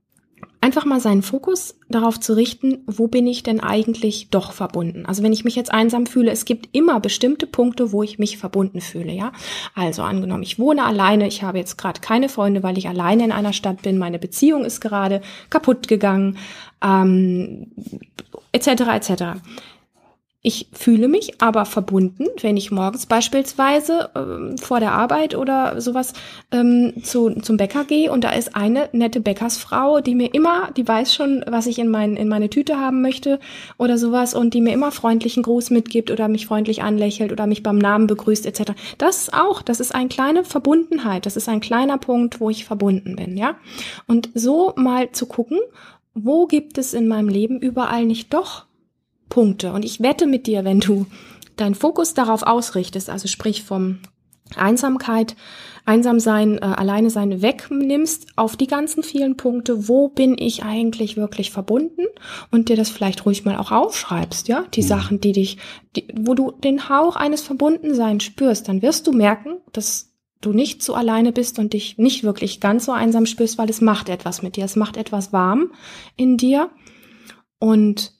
einfach 0.63 0.85
mal 0.85 1.01
seinen 1.01 1.23
Fokus 1.23 1.75
darauf 1.89 2.21
zu 2.21 2.33
richten, 2.37 2.85
wo 2.87 3.09
bin 3.09 3.27
ich 3.27 3.43
denn 3.43 3.59
eigentlich 3.59 4.29
doch 4.29 4.53
verbunden? 4.53 5.05
Also 5.05 5.21
wenn 5.21 5.33
ich 5.33 5.43
mich 5.43 5.57
jetzt 5.57 5.73
einsam 5.73 6.05
fühle, 6.05 6.31
es 6.31 6.45
gibt 6.45 6.69
immer 6.71 7.01
bestimmte 7.01 7.47
Punkte, 7.47 7.91
wo 7.91 8.01
ich 8.01 8.17
mich 8.17 8.37
verbunden 8.37 8.79
fühle, 8.79 9.11
ja? 9.11 9.33
Also 9.75 10.03
angenommen, 10.03 10.41
ich 10.41 10.59
wohne 10.59 10.85
alleine, 10.85 11.27
ich 11.27 11.43
habe 11.43 11.57
jetzt 11.57 11.77
gerade 11.77 11.99
keine 11.99 12.29
Freunde, 12.29 12.63
weil 12.63 12.77
ich 12.77 12.87
alleine 12.87 13.25
in 13.25 13.33
einer 13.33 13.51
Stadt 13.51 13.81
bin, 13.81 13.97
meine 13.97 14.19
Beziehung 14.19 14.63
ist 14.63 14.79
gerade 14.79 15.21
kaputt 15.49 15.89
gegangen, 15.89 16.37
ähm, 16.81 17.67
etc. 18.53 18.67
etc. 18.67 19.23
Ich 20.45 20.67
fühle 20.73 21.07
mich 21.07 21.41
aber 21.41 21.63
verbunden, 21.63 22.25
wenn 22.41 22.57
ich 22.57 22.69
morgens 22.69 23.05
beispielsweise 23.05 24.09
ähm, 24.13 24.57
vor 24.57 24.81
der 24.81 24.91
Arbeit 24.91 25.35
oder 25.35 25.79
sowas 25.79 26.11
ähm, 26.51 27.01
zu, 27.01 27.29
zum 27.39 27.55
Bäcker 27.55 27.85
gehe 27.85 28.11
und 28.11 28.25
da 28.25 28.31
ist 28.31 28.53
eine 28.53 28.89
nette 28.91 29.21
Bäckersfrau, 29.21 30.01
die 30.01 30.15
mir 30.15 30.33
immer, 30.33 30.69
die 30.75 30.85
weiß 30.85 31.15
schon, 31.15 31.45
was 31.47 31.65
ich 31.65 31.79
in, 31.79 31.87
mein, 31.87 32.17
in 32.17 32.27
meine 32.27 32.49
Tüte 32.49 32.77
haben 32.77 33.01
möchte 33.01 33.39
oder 33.77 33.97
sowas 33.97 34.33
und 34.33 34.53
die 34.53 34.59
mir 34.59 34.73
immer 34.73 34.91
freundlichen 34.91 35.43
Gruß 35.43 35.69
mitgibt 35.69 36.11
oder 36.11 36.27
mich 36.27 36.45
freundlich 36.45 36.83
anlächelt 36.83 37.31
oder 37.31 37.47
mich 37.47 37.63
beim 37.63 37.77
Namen 37.77 38.07
begrüßt 38.07 38.45
etc. 38.45 38.73
Das 38.97 39.31
auch, 39.31 39.61
das 39.61 39.79
ist 39.79 39.95
eine 39.95 40.09
kleine 40.09 40.43
Verbundenheit, 40.43 41.25
das 41.25 41.37
ist 41.37 41.47
ein 41.47 41.61
kleiner 41.61 41.97
Punkt, 41.97 42.41
wo 42.41 42.49
ich 42.49 42.65
verbunden 42.65 43.15
bin, 43.15 43.37
ja. 43.37 43.55
Und 44.07 44.29
so 44.33 44.73
mal 44.75 45.09
zu 45.13 45.25
gucken, 45.25 45.59
wo 46.13 46.47
gibt 46.47 46.77
es 46.77 46.93
in 46.93 47.07
meinem 47.07 47.29
Leben 47.29 47.61
überall 47.61 48.05
nicht 48.05 48.33
doch 48.33 48.65
Punkte. 49.33 49.73
Und 49.73 49.83
ich 49.83 49.99
wette 49.99 50.27
mit 50.27 50.45
dir, 50.45 50.63
wenn 50.63 50.79
du 50.79 51.07
deinen 51.55 51.73
Fokus 51.73 52.13
darauf 52.13 52.43
ausrichtest, 52.43 53.09
also 53.09 53.27
sprich 53.27 53.63
vom 53.63 53.97
Einsamkeit, 54.55 55.35
Einsamsein, 55.85 56.59
äh, 56.59 56.61
alleine 56.61 57.09
sein 57.09 57.41
wegnimmst 57.41 58.27
auf 58.35 58.55
die 58.55 58.67
ganzen 58.67 59.01
vielen 59.01 59.35
Punkte, 59.35 59.87
wo 59.87 60.07
bin 60.07 60.37
ich 60.37 60.63
eigentlich 60.63 61.17
wirklich 61.17 61.49
verbunden 61.49 62.05
und 62.51 62.69
dir 62.69 62.75
das 62.75 62.91
vielleicht 62.91 63.25
ruhig 63.25 63.43
mal 63.43 63.57
auch 63.57 63.71
aufschreibst, 63.71 64.47
ja, 64.49 64.65
die 64.75 64.83
mhm. 64.83 64.87
Sachen, 64.87 65.19
die 65.19 65.31
dich, 65.31 65.57
die, 65.95 66.07
wo 66.15 66.35
du 66.35 66.51
den 66.51 66.87
Hauch 66.87 67.15
eines 67.15 67.41
Verbundenseins 67.41 68.23
spürst, 68.23 68.69
dann 68.69 68.83
wirst 68.83 69.07
du 69.07 69.13
merken, 69.13 69.57
dass 69.71 70.13
du 70.41 70.53
nicht 70.53 70.83
so 70.83 70.93
alleine 70.93 71.31
bist 71.31 71.57
und 71.57 71.73
dich 71.73 71.97
nicht 71.97 72.23
wirklich 72.23 72.59
ganz 72.59 72.85
so 72.85 72.91
einsam 72.91 73.25
spürst, 73.25 73.57
weil 73.57 73.69
es 73.69 73.81
macht 73.81 74.09
etwas 74.09 74.43
mit 74.43 74.57
dir, 74.57 74.65
es 74.65 74.75
macht 74.75 74.95
etwas 74.95 75.33
warm 75.33 75.71
in 76.17 76.37
dir 76.37 76.69
und 77.57 78.13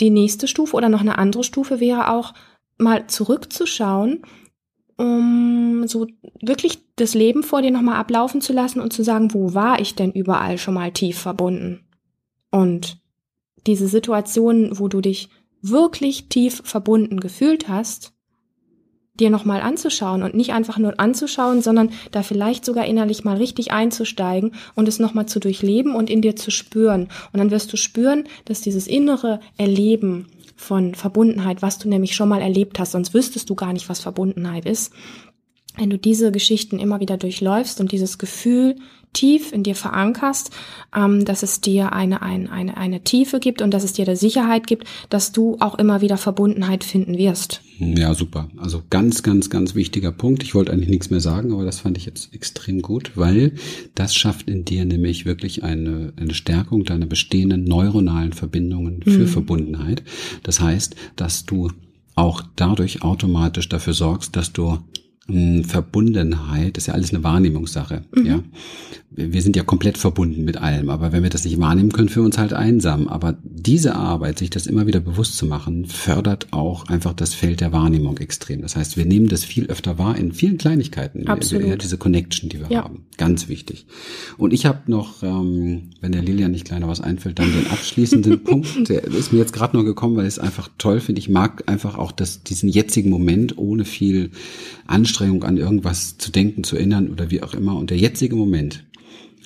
die 0.00 0.10
nächste 0.10 0.48
Stufe 0.48 0.76
oder 0.76 0.88
noch 0.88 1.00
eine 1.00 1.18
andere 1.18 1.44
Stufe 1.44 1.80
wäre 1.80 2.10
auch 2.10 2.34
mal 2.78 3.06
zurückzuschauen, 3.06 4.22
um 4.96 5.86
so 5.86 6.06
wirklich 6.40 6.80
das 6.96 7.14
Leben 7.14 7.42
vor 7.42 7.62
dir 7.62 7.70
nochmal 7.70 7.96
ablaufen 7.96 8.40
zu 8.40 8.52
lassen 8.52 8.80
und 8.80 8.92
zu 8.92 9.02
sagen, 9.02 9.34
wo 9.34 9.54
war 9.54 9.80
ich 9.80 9.94
denn 9.94 10.12
überall 10.12 10.58
schon 10.58 10.74
mal 10.74 10.92
tief 10.92 11.18
verbunden? 11.18 11.80
Und 12.50 12.98
diese 13.66 13.88
Situationen, 13.88 14.78
wo 14.78 14.88
du 14.88 15.00
dich 15.00 15.28
wirklich 15.62 16.28
tief 16.28 16.62
verbunden 16.64 17.20
gefühlt 17.20 17.68
hast, 17.68 18.11
dir 19.14 19.30
nochmal 19.30 19.60
anzuschauen 19.60 20.22
und 20.22 20.34
nicht 20.34 20.52
einfach 20.52 20.78
nur 20.78 20.98
anzuschauen, 20.98 21.60
sondern 21.60 21.90
da 22.12 22.22
vielleicht 22.22 22.64
sogar 22.64 22.86
innerlich 22.86 23.24
mal 23.24 23.36
richtig 23.36 23.70
einzusteigen 23.70 24.54
und 24.74 24.88
es 24.88 24.98
nochmal 24.98 25.26
zu 25.26 25.38
durchleben 25.38 25.94
und 25.94 26.08
in 26.08 26.22
dir 26.22 26.34
zu 26.34 26.50
spüren. 26.50 27.08
Und 27.32 27.38
dann 27.38 27.50
wirst 27.50 27.72
du 27.72 27.76
spüren, 27.76 28.24
dass 28.46 28.62
dieses 28.62 28.86
innere 28.86 29.40
Erleben 29.58 30.28
von 30.56 30.94
Verbundenheit, 30.94 31.60
was 31.60 31.78
du 31.78 31.88
nämlich 31.88 32.14
schon 32.14 32.28
mal 32.28 32.40
erlebt 32.40 32.78
hast, 32.78 32.92
sonst 32.92 33.12
wüsstest 33.12 33.50
du 33.50 33.54
gar 33.54 33.72
nicht, 33.72 33.88
was 33.88 34.00
Verbundenheit 34.00 34.64
ist, 34.64 34.92
wenn 35.76 35.90
du 35.90 35.98
diese 35.98 36.32
Geschichten 36.32 36.78
immer 36.78 37.00
wieder 37.00 37.16
durchläufst 37.16 37.80
und 37.80 37.92
dieses 37.92 38.18
Gefühl 38.18 38.76
tief 39.12 39.52
in 39.52 39.62
dir 39.62 39.74
verankerst, 39.74 40.50
ähm, 40.96 41.24
dass 41.24 41.42
es 41.42 41.60
dir 41.60 41.92
eine, 41.92 42.22
eine, 42.22 42.50
eine, 42.50 42.76
eine 42.76 43.02
Tiefe 43.02 43.40
gibt 43.40 43.62
und 43.62 43.72
dass 43.72 43.84
es 43.84 43.92
dir 43.92 44.04
der 44.04 44.16
Sicherheit 44.16 44.66
gibt, 44.66 44.86
dass 45.10 45.32
du 45.32 45.56
auch 45.60 45.78
immer 45.78 46.00
wieder 46.00 46.16
Verbundenheit 46.16 46.84
finden 46.84 47.18
wirst. 47.18 47.60
Ja, 47.78 48.14
super. 48.14 48.48
Also 48.56 48.82
ganz, 48.90 49.22
ganz, 49.22 49.50
ganz 49.50 49.74
wichtiger 49.74 50.12
Punkt. 50.12 50.42
Ich 50.42 50.54
wollte 50.54 50.72
eigentlich 50.72 50.88
nichts 50.88 51.10
mehr 51.10 51.20
sagen, 51.20 51.52
aber 51.52 51.64
das 51.64 51.80
fand 51.80 51.98
ich 51.98 52.06
jetzt 52.06 52.32
extrem 52.34 52.80
gut, 52.80 53.12
weil 53.14 53.52
das 53.94 54.14
schafft 54.14 54.48
in 54.48 54.64
dir 54.64 54.84
nämlich 54.84 55.26
wirklich 55.26 55.62
eine, 55.62 56.12
eine 56.16 56.34
Stärkung 56.34 56.84
deiner 56.84 57.06
bestehenden 57.06 57.64
neuronalen 57.64 58.32
Verbindungen 58.32 59.02
für 59.02 59.10
mhm. 59.10 59.28
Verbundenheit. 59.28 60.02
Das 60.42 60.60
heißt, 60.60 60.94
dass 61.16 61.44
du 61.44 61.70
auch 62.14 62.42
dadurch 62.56 63.02
automatisch 63.02 63.68
dafür 63.68 63.94
sorgst, 63.94 64.36
dass 64.36 64.52
du 64.52 64.78
Verbundenheit, 65.64 66.76
das 66.76 66.84
ist 66.84 66.88
ja 66.88 66.94
alles 66.94 67.12
eine 67.12 67.24
Wahrnehmungssache, 67.24 68.02
mhm. 68.14 68.26
ja. 68.26 68.42
Wir 69.14 69.42
sind 69.42 69.56
ja 69.56 69.62
komplett 69.62 69.98
verbunden 69.98 70.42
mit 70.46 70.56
allem, 70.56 70.88
aber 70.88 71.12
wenn 71.12 71.22
wir 71.22 71.28
das 71.28 71.44
nicht 71.44 71.60
wahrnehmen 71.60 71.92
können, 71.92 72.08
fühlen 72.08 72.24
wir 72.24 72.28
uns 72.28 72.38
halt 72.38 72.54
einsam. 72.54 73.08
Aber 73.08 73.36
diese 73.44 73.94
Arbeit, 73.94 74.38
sich 74.38 74.48
das 74.48 74.66
immer 74.66 74.86
wieder 74.86 75.00
bewusst 75.00 75.36
zu 75.36 75.44
machen, 75.44 75.84
fördert 75.84 76.46
auch 76.50 76.86
einfach 76.86 77.12
das 77.12 77.34
Feld 77.34 77.60
der 77.60 77.72
Wahrnehmung 77.72 78.16
extrem. 78.16 78.62
Das 78.62 78.74
heißt, 78.74 78.96
wir 78.96 79.04
nehmen 79.04 79.28
das 79.28 79.44
viel 79.44 79.66
öfter 79.66 79.98
wahr 79.98 80.16
in 80.16 80.32
vielen 80.32 80.56
Kleinigkeiten. 80.56 81.28
Absolut. 81.28 81.68
Ja, 81.68 81.76
diese 81.76 81.98
Connection, 81.98 82.48
die 82.48 82.60
wir 82.60 82.70
ja. 82.70 82.84
haben. 82.84 83.04
Ganz 83.18 83.48
wichtig. 83.48 83.86
Und 84.38 84.52
ich 84.52 84.64
habe 84.64 84.90
noch, 84.90 85.22
ähm, 85.22 85.90
wenn 86.00 86.12
der 86.12 86.22
Lilian 86.22 86.50
nicht 86.50 86.64
kleiner 86.64 86.88
was 86.88 87.00
einfällt, 87.00 87.38
dann 87.38 87.52
den 87.52 87.66
abschließenden 87.66 88.40
Punkt. 88.44 88.88
Der 88.88 89.04
ist 89.04 89.32
mir 89.32 89.38
jetzt 89.38 89.52
gerade 89.52 89.76
nur 89.76 89.84
gekommen, 89.84 90.16
weil 90.16 90.24
ich 90.24 90.34
es 90.34 90.38
einfach 90.38 90.70
toll 90.78 91.00
finde. 91.00 91.20
Ich 91.20 91.28
mag 91.28 91.68
einfach 91.68 91.98
auch 91.98 92.10
das, 92.10 92.42
diesen 92.42 92.68
jetzigen 92.68 93.10
Moment 93.10 93.58
ohne 93.58 93.84
viel 93.84 94.30
Anstrengung 94.86 95.44
an 95.44 95.58
irgendwas 95.58 96.16
zu 96.16 96.32
denken, 96.32 96.64
zu 96.64 96.76
erinnern 96.76 97.10
oder 97.10 97.30
wie 97.30 97.42
auch 97.42 97.54
immer. 97.54 97.76
Und 97.76 97.90
der 97.90 97.98
jetzige 97.98 98.34
Moment, 98.34 98.84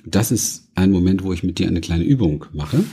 das 0.05 0.31
ist 0.31 0.69
ein 0.77 0.93
Moment, 0.93 1.25
wo 1.25 1.33
ich 1.33 1.43
mit 1.43 1.59
dir 1.59 1.67
eine 1.67 1.81
kleine 1.81 2.05
Übung 2.05 2.45
mache. 2.53 2.85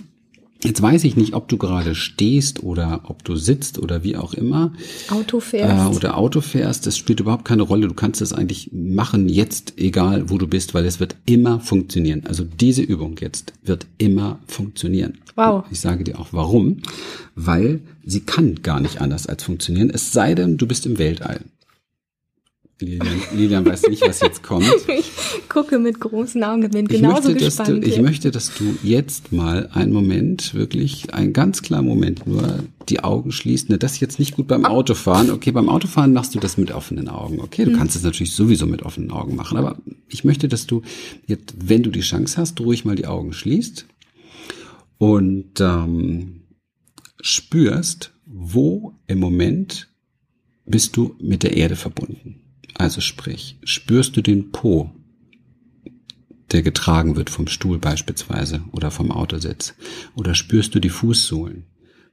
Jetzt 0.63 0.81
weiß 0.81 1.03
ich 1.03 1.17
nicht, 1.17 1.33
ob 1.33 1.49
du 1.49 1.57
gerade 1.57 1.93
stehst 1.93 2.63
oder 2.63 3.01
ob 3.05 3.23
du 3.25 3.35
sitzt 3.35 3.79
oder 3.79 4.03
wie 4.03 4.15
auch 4.15 4.33
immer. 4.33 4.71
Auto 5.09 5.39
fährst. 5.41 5.93
Äh, 5.93 5.95
oder 5.95 6.17
Auto 6.17 6.39
fährst. 6.41 6.87
Das 6.87 6.97
spielt 6.97 7.19
überhaupt 7.19 7.45
keine 7.45 7.63
Rolle. 7.63 7.87
Du 7.87 7.93
kannst 7.93 8.21
es 8.21 8.31
eigentlich 8.31 8.69
machen 8.71 9.27
jetzt, 9.27 9.73
egal 9.77 10.29
wo 10.29 10.37
du 10.37 10.47
bist, 10.47 10.73
weil 10.73 10.85
es 10.85 10.99
wird 10.99 11.17
immer 11.25 11.59
funktionieren. 11.59 12.23
Also 12.27 12.45
diese 12.45 12.81
Übung 12.81 13.17
jetzt 13.19 13.53
wird 13.63 13.87
immer 13.97 14.39
funktionieren. 14.47 15.17
Wow. 15.35 15.65
Ich 15.69 15.81
sage 15.81 16.05
dir 16.05 16.19
auch 16.19 16.29
warum. 16.31 16.77
Weil 17.35 17.81
sie 18.05 18.21
kann 18.21 18.61
gar 18.61 18.79
nicht 18.79 19.01
anders 19.01 19.27
als 19.27 19.43
funktionieren. 19.43 19.89
Es 19.89 20.13
sei 20.13 20.33
denn, 20.33 20.57
du 20.57 20.65
bist 20.65 20.85
im 20.85 20.97
Weltall. 20.97 21.41
Lilian, 22.83 23.21
Lilian 23.35 23.65
weiß 23.65 23.83
nicht, 23.89 24.01
was 24.01 24.21
jetzt 24.21 24.43
kommt. 24.43 24.65
Ich 24.87 25.49
gucke 25.49 25.79
mit 25.79 25.99
großen 25.99 26.43
Augen, 26.43 26.69
bin 26.69 26.87
genauso 26.87 27.29
ich 27.29 27.35
möchte, 27.35 27.45
gespannt. 27.45 27.69
Du, 27.69 27.87
ich 27.87 27.99
möchte, 28.01 28.31
dass 28.31 28.51
du 28.55 28.75
jetzt 28.83 29.31
mal 29.31 29.69
einen 29.73 29.91
Moment, 29.91 30.53
wirklich 30.53 31.13
einen 31.13 31.33
ganz 31.33 31.61
kleinen 31.61 31.87
Moment 31.87 32.25
nur 32.25 32.63
die 32.89 33.03
Augen 33.03 33.31
schließt. 33.31 33.69
Ne, 33.69 33.77
das 33.77 33.93
ist 33.93 33.99
jetzt 33.99 34.19
nicht 34.19 34.35
gut 34.35 34.47
beim 34.47 34.65
Autofahren. 34.65 35.31
Okay, 35.31 35.51
beim 35.51 35.69
Autofahren 35.69 36.13
machst 36.13 36.35
du 36.35 36.39
das 36.39 36.57
mit 36.57 36.71
offenen 36.71 37.07
Augen. 37.09 37.39
Okay, 37.39 37.65
du 37.65 37.71
mhm. 37.71 37.77
kannst 37.77 37.95
es 37.95 38.03
natürlich 38.03 38.33
sowieso 38.33 38.65
mit 38.65 38.83
offenen 38.83 39.11
Augen 39.11 39.35
machen. 39.35 39.57
Aber 39.57 39.77
ich 40.07 40.23
möchte, 40.23 40.47
dass 40.47 40.67
du 40.67 40.81
jetzt, 41.27 41.55
wenn 41.63 41.83
du 41.83 41.89
die 41.89 42.01
Chance 42.01 42.37
hast, 42.37 42.59
ruhig 42.59 42.85
mal 42.85 42.95
die 42.95 43.07
Augen 43.07 43.33
schließt 43.33 43.85
und 44.97 45.59
ähm, 45.59 46.41
spürst, 47.21 48.11
wo 48.25 48.93
im 49.07 49.19
Moment 49.19 49.89
bist 50.65 50.95
du 50.95 51.15
mit 51.19 51.43
der 51.43 51.57
Erde 51.57 51.75
verbunden. 51.75 52.42
Also 52.73 53.01
sprich, 53.01 53.57
spürst 53.63 54.17
du 54.17 54.21
den 54.21 54.51
Po, 54.51 54.91
der 56.51 56.61
getragen 56.61 57.15
wird 57.15 57.29
vom 57.29 57.47
Stuhl 57.47 57.79
beispielsweise 57.79 58.61
oder 58.71 58.91
vom 58.91 59.11
Autositz? 59.11 59.73
Oder 60.15 60.35
spürst 60.35 60.73
du 60.75 60.79
die 60.79 60.89
Fußsohlen, 60.89 61.65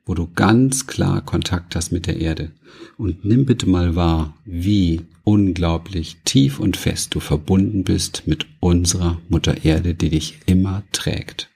wo 0.05 0.15
du 0.15 0.29
ganz 0.33 0.87
klar 0.87 1.25
Kontakt 1.25 1.77
hast 1.77 1.93
mit 1.93 2.07
der 2.07 2.19
Erde? 2.19 2.53
Und 2.97 3.25
nimm 3.25 3.47
bitte 3.47 3.69
mal 3.69 3.97
wahr, 3.97 4.35
wie 4.45 5.03
unglaublich 5.25 6.17
tief 6.25 6.59
und 6.59 6.77
fest 6.77 7.15
du 7.15 7.21
verbunden 7.21 7.85
bist 7.85 8.23
mit 8.27 8.47
unserer 8.61 9.21
Mutter 9.29 9.65
Erde, 9.65 9.95
die 9.95 10.09
dich 10.09 10.41
immer 10.47 10.83
trägt. 10.93 11.51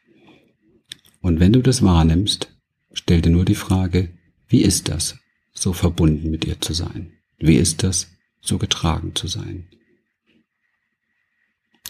Und 1.21 1.41
wenn 1.41 1.53
du 1.53 1.63
das 1.63 1.83
wahrnimmst, 1.83 2.51
stell 2.93 3.23
dir 3.23 3.31
nur 3.31 3.47
die 3.47 3.55
Frage, 3.55 4.11
wie 4.47 4.61
ist 4.61 4.89
das, 4.89 5.17
so 5.55 5.73
verbunden 5.73 6.31
mit 6.31 6.45
ihr 6.45 6.61
zu 6.61 6.75
sein? 6.75 7.13
Wie 7.39 7.57
ist 7.57 7.83
das, 7.83 8.14
so 8.45 8.59
getragen 8.59 9.15
zu 9.15 9.27
sein. 9.27 9.69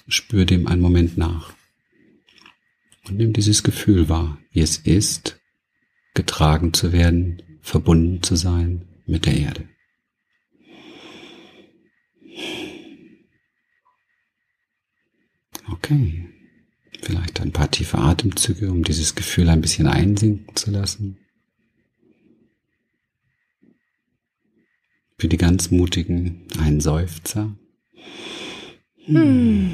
Spür 0.09 0.45
dem 0.45 0.67
einen 0.67 0.83
Moment 0.83 1.19
nach 1.19 1.55
und 3.05 3.17
nimm 3.17 3.33
dieses 3.33 3.63
Gefühl 3.63 4.09
wahr, 4.09 4.39
wie 4.53 4.61
es 4.61 4.79
ist, 4.79 5.41
getragen 6.15 6.73
zu 6.73 6.93
werden, 6.93 7.43
verbunden 7.61 8.23
zu 8.23 8.37
sein 8.37 8.89
mit 9.07 9.27
der 9.27 9.37
Erde. 9.37 9.69
Okay, 15.71 16.29
vielleicht 17.03 17.41
ein 17.41 17.53
paar 17.53 17.71
tiefe 17.71 17.99
Atemzüge, 17.99 18.71
um 18.71 18.85
dieses 18.85 19.15
Gefühl 19.15 19.49
ein 19.49 19.61
bisschen 19.61 19.87
einsinken 19.87 20.55
zu 20.55 20.71
lassen. 20.71 21.24
Für 25.25 25.29
die 25.29 25.39
ganz 25.39 25.71
Mutigen 25.71 26.43
ein 26.59 26.83
Seufzer. 26.83 27.57
Hm. 29.07 29.71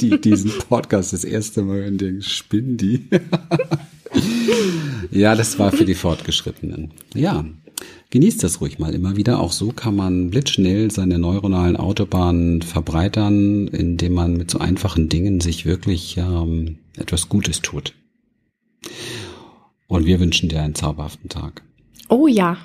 die 0.00 0.18
diesen 0.22 0.52
Podcast 0.70 1.12
das 1.12 1.22
erste 1.22 1.60
Mal 1.60 1.82
in 1.82 1.98
den 1.98 2.22
spinnen 2.22 2.78
die. 2.78 3.10
ja, 5.10 5.34
das 5.34 5.58
war 5.58 5.70
für 5.70 5.84
die 5.84 5.94
Fortgeschrittenen. 5.94 6.92
Ja, 7.14 7.44
genießt 8.08 8.42
das 8.42 8.62
ruhig 8.62 8.78
mal 8.78 8.94
immer 8.94 9.18
wieder. 9.18 9.38
Auch 9.38 9.52
so 9.52 9.72
kann 9.72 9.96
man 9.96 10.30
blitzschnell 10.30 10.90
seine 10.90 11.18
neuronalen 11.18 11.76
Autobahnen 11.76 12.62
verbreitern, 12.62 13.68
indem 13.68 14.14
man 14.14 14.38
mit 14.38 14.50
so 14.50 14.60
einfachen 14.60 15.10
Dingen 15.10 15.42
sich 15.42 15.66
wirklich 15.66 16.16
ähm, 16.16 16.78
etwas 16.96 17.28
Gutes 17.28 17.60
tut. 17.60 17.92
Und 19.88 20.06
wir 20.06 20.20
wünschen 20.20 20.48
dir 20.48 20.62
einen 20.62 20.74
zauberhaften 20.74 21.28
Tag. 21.28 21.64
Oh 22.08 22.26
ja, 22.26 22.56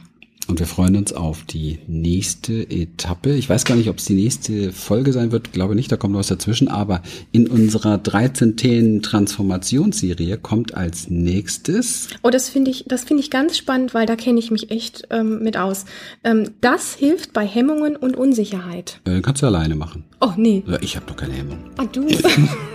und 0.48 0.60
wir 0.60 0.68
freuen 0.68 0.96
uns 0.98 1.14
auf 1.14 1.44
die 1.44 1.80
nächste 1.88 2.70
Etappe. 2.70 3.34
Ich 3.34 3.50
weiß 3.50 3.64
gar 3.66 3.76
nicht, 3.76 3.90
ob 3.90 4.00
es 4.00 4.06
die 4.06 4.14
nächste 4.14 4.72
Folge 4.74 5.14
sein 5.14 5.32
wird. 5.32 5.54
Glaube 5.54 5.76
nicht, 5.76 5.92
da 5.92 5.98
kommt 5.98 6.16
was 6.16 6.28
dazwischen. 6.28 6.68
Aber 6.68 7.02
in 7.32 7.48
unserer 7.48 7.98
13 7.98 8.58
Themen 8.58 9.02
Transformationsserie 9.02 10.38
kommt 10.38 10.76
als 10.76 11.10
nächstes. 11.10 12.10
Oh, 12.24 12.30
das 12.30 12.50
finde 12.50 12.72
ich, 12.72 12.86
das 12.88 13.04
finde 13.04 13.24
ich 13.24 13.30
ganz 13.30 13.58
spannend, 13.58 13.94
weil 13.94 14.06
da 14.06 14.16
kenne 14.16 14.40
ich 14.40 14.52
mich 14.52 14.70
echt 14.70 15.08
ähm, 15.12 15.42
mit 15.42 15.58
aus. 15.58 15.86
Ähm, 16.24 16.50
das 16.62 16.94
hilft 16.94 17.34
bei 17.34 17.46
Hemmungen 17.46 17.96
und 17.96 18.18
Unsicherheit. 18.18 19.00
Äh, 19.06 19.22
kannst 19.22 19.42
du 19.42 19.46
alleine 19.46 19.76
machen. 19.76 20.04
Oh, 20.20 20.32
nee. 20.36 20.64
Ja, 20.68 20.82
ich 20.82 20.96
habe 20.96 21.06
doch 21.06 21.16
keine 21.16 21.34
Hemmung. 21.34 21.60
Ah, 21.78 21.86
du. 21.86 22.06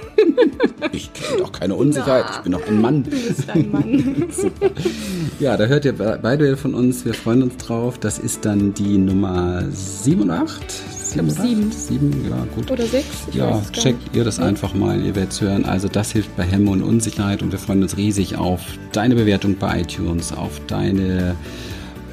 ich 0.93 1.13
kenne 1.13 1.39
doch 1.39 1.53
keine 1.53 1.75
Unsicherheit. 1.75 2.27
Ich 2.33 2.39
bin 2.39 2.53
doch 2.53 2.67
ein 2.67 2.81
Mann. 2.81 3.05
Du 3.05 3.11
bist 3.11 3.49
ein 3.51 3.71
Mann. 3.71 4.27
Super. 4.31 4.71
Ja, 5.41 5.57
da 5.57 5.67
hört 5.67 5.85
ihr 5.85 5.93
beide 5.93 6.57
von 6.57 6.75
uns. 6.75 7.05
Wir 7.05 7.15
freuen 7.15 7.43
uns 7.43 7.57
drauf. 7.57 7.99
Das 7.99 8.19
ist 8.19 8.45
dann 8.45 8.75
die 8.75 8.99
Nummer 8.99 9.65
7 9.71 10.23
und 10.23 10.31
8. 10.31 10.63
Ich 11.09 11.15
glaube 11.15 11.31
7. 11.31 11.71
7, 11.71 12.27
ja, 12.29 12.47
gut. 12.55 12.71
Oder 12.71 12.85
6. 12.85 13.05
Ja, 13.33 13.63
checkt 13.73 14.15
ihr 14.15 14.25
das 14.25 14.39
einfach 14.39 14.75
mal. 14.75 15.01
Ihr 15.01 15.15
werdet 15.15 15.33
es 15.33 15.41
hören. 15.41 15.65
Also, 15.65 15.89
das 15.89 16.13
hilft 16.13 16.37
bei 16.37 16.43
Hemmung 16.43 16.75
und 16.75 16.83
Unsicherheit 16.83 17.43
und 17.43 17.51
wir 17.51 17.59
freuen 17.59 17.83
uns 17.83 17.97
riesig 17.97 18.37
auf 18.37 18.61
deine 18.93 19.15
Bewertung 19.15 19.57
bei 19.57 19.81
iTunes, 19.81 20.33
auf 20.33 20.61
deine 20.67 21.35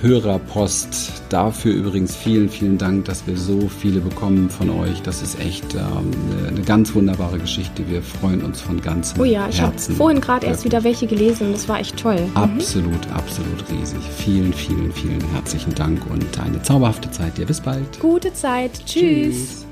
Hörerpost. 0.02 1.24
Dafür 1.30 1.74
übrigens 1.74 2.16
vielen, 2.16 2.50
vielen 2.50 2.78
Dank, 2.78 3.06
dass 3.06 3.26
wir 3.28 3.38
so 3.38 3.68
viele 3.68 4.00
bekommen 4.00 4.50
von 4.50 4.70
euch. 4.70 5.02
Das 5.02 5.22
ist 5.22 5.40
echt 5.40 5.74
ähm, 5.74 6.12
eine 6.48 6.62
ganz 6.62 6.94
wunderbare 6.94 7.40
Geschichte. 7.40 7.88
Wir 7.90 8.02
freuen 8.02 8.44
uns 8.44 8.62
von 8.62 8.82
ganzem 8.82 9.18
Herzen. 9.18 9.22
Oh 9.22 9.26
ja, 9.26 9.50
ich 9.50 9.62
habe 9.62 9.78
vorhin 9.78 10.22
gerade 10.22 10.48
erst 10.48 10.66
wieder 10.66 10.84
welche 10.84 11.08
gelesen 11.08 11.48
und 11.48 11.54
das 11.54 11.68
war 11.68 11.80
echt 11.80 11.98
toll. 11.98 12.22
Mhm. 12.22 12.38
Absolut, 12.38 13.12
absolut 13.14 13.64
riesig. 13.72 14.00
Vielen, 14.18 14.54
vielen, 14.54 14.92
vielen 14.92 15.22
herzlichen 15.32 15.74
Dank 15.76 16.00
und 16.10 16.40
eine 16.40 16.62
zauberhafte 16.62 17.10
Zeit 17.12 17.38
dir. 17.38 17.46
Bis 17.46 17.62
bald. 17.62 18.00
Gute 18.00 18.34
Zeit. 18.34 18.72
Tschüss. 18.86 18.96
Tschüss. 18.96 19.65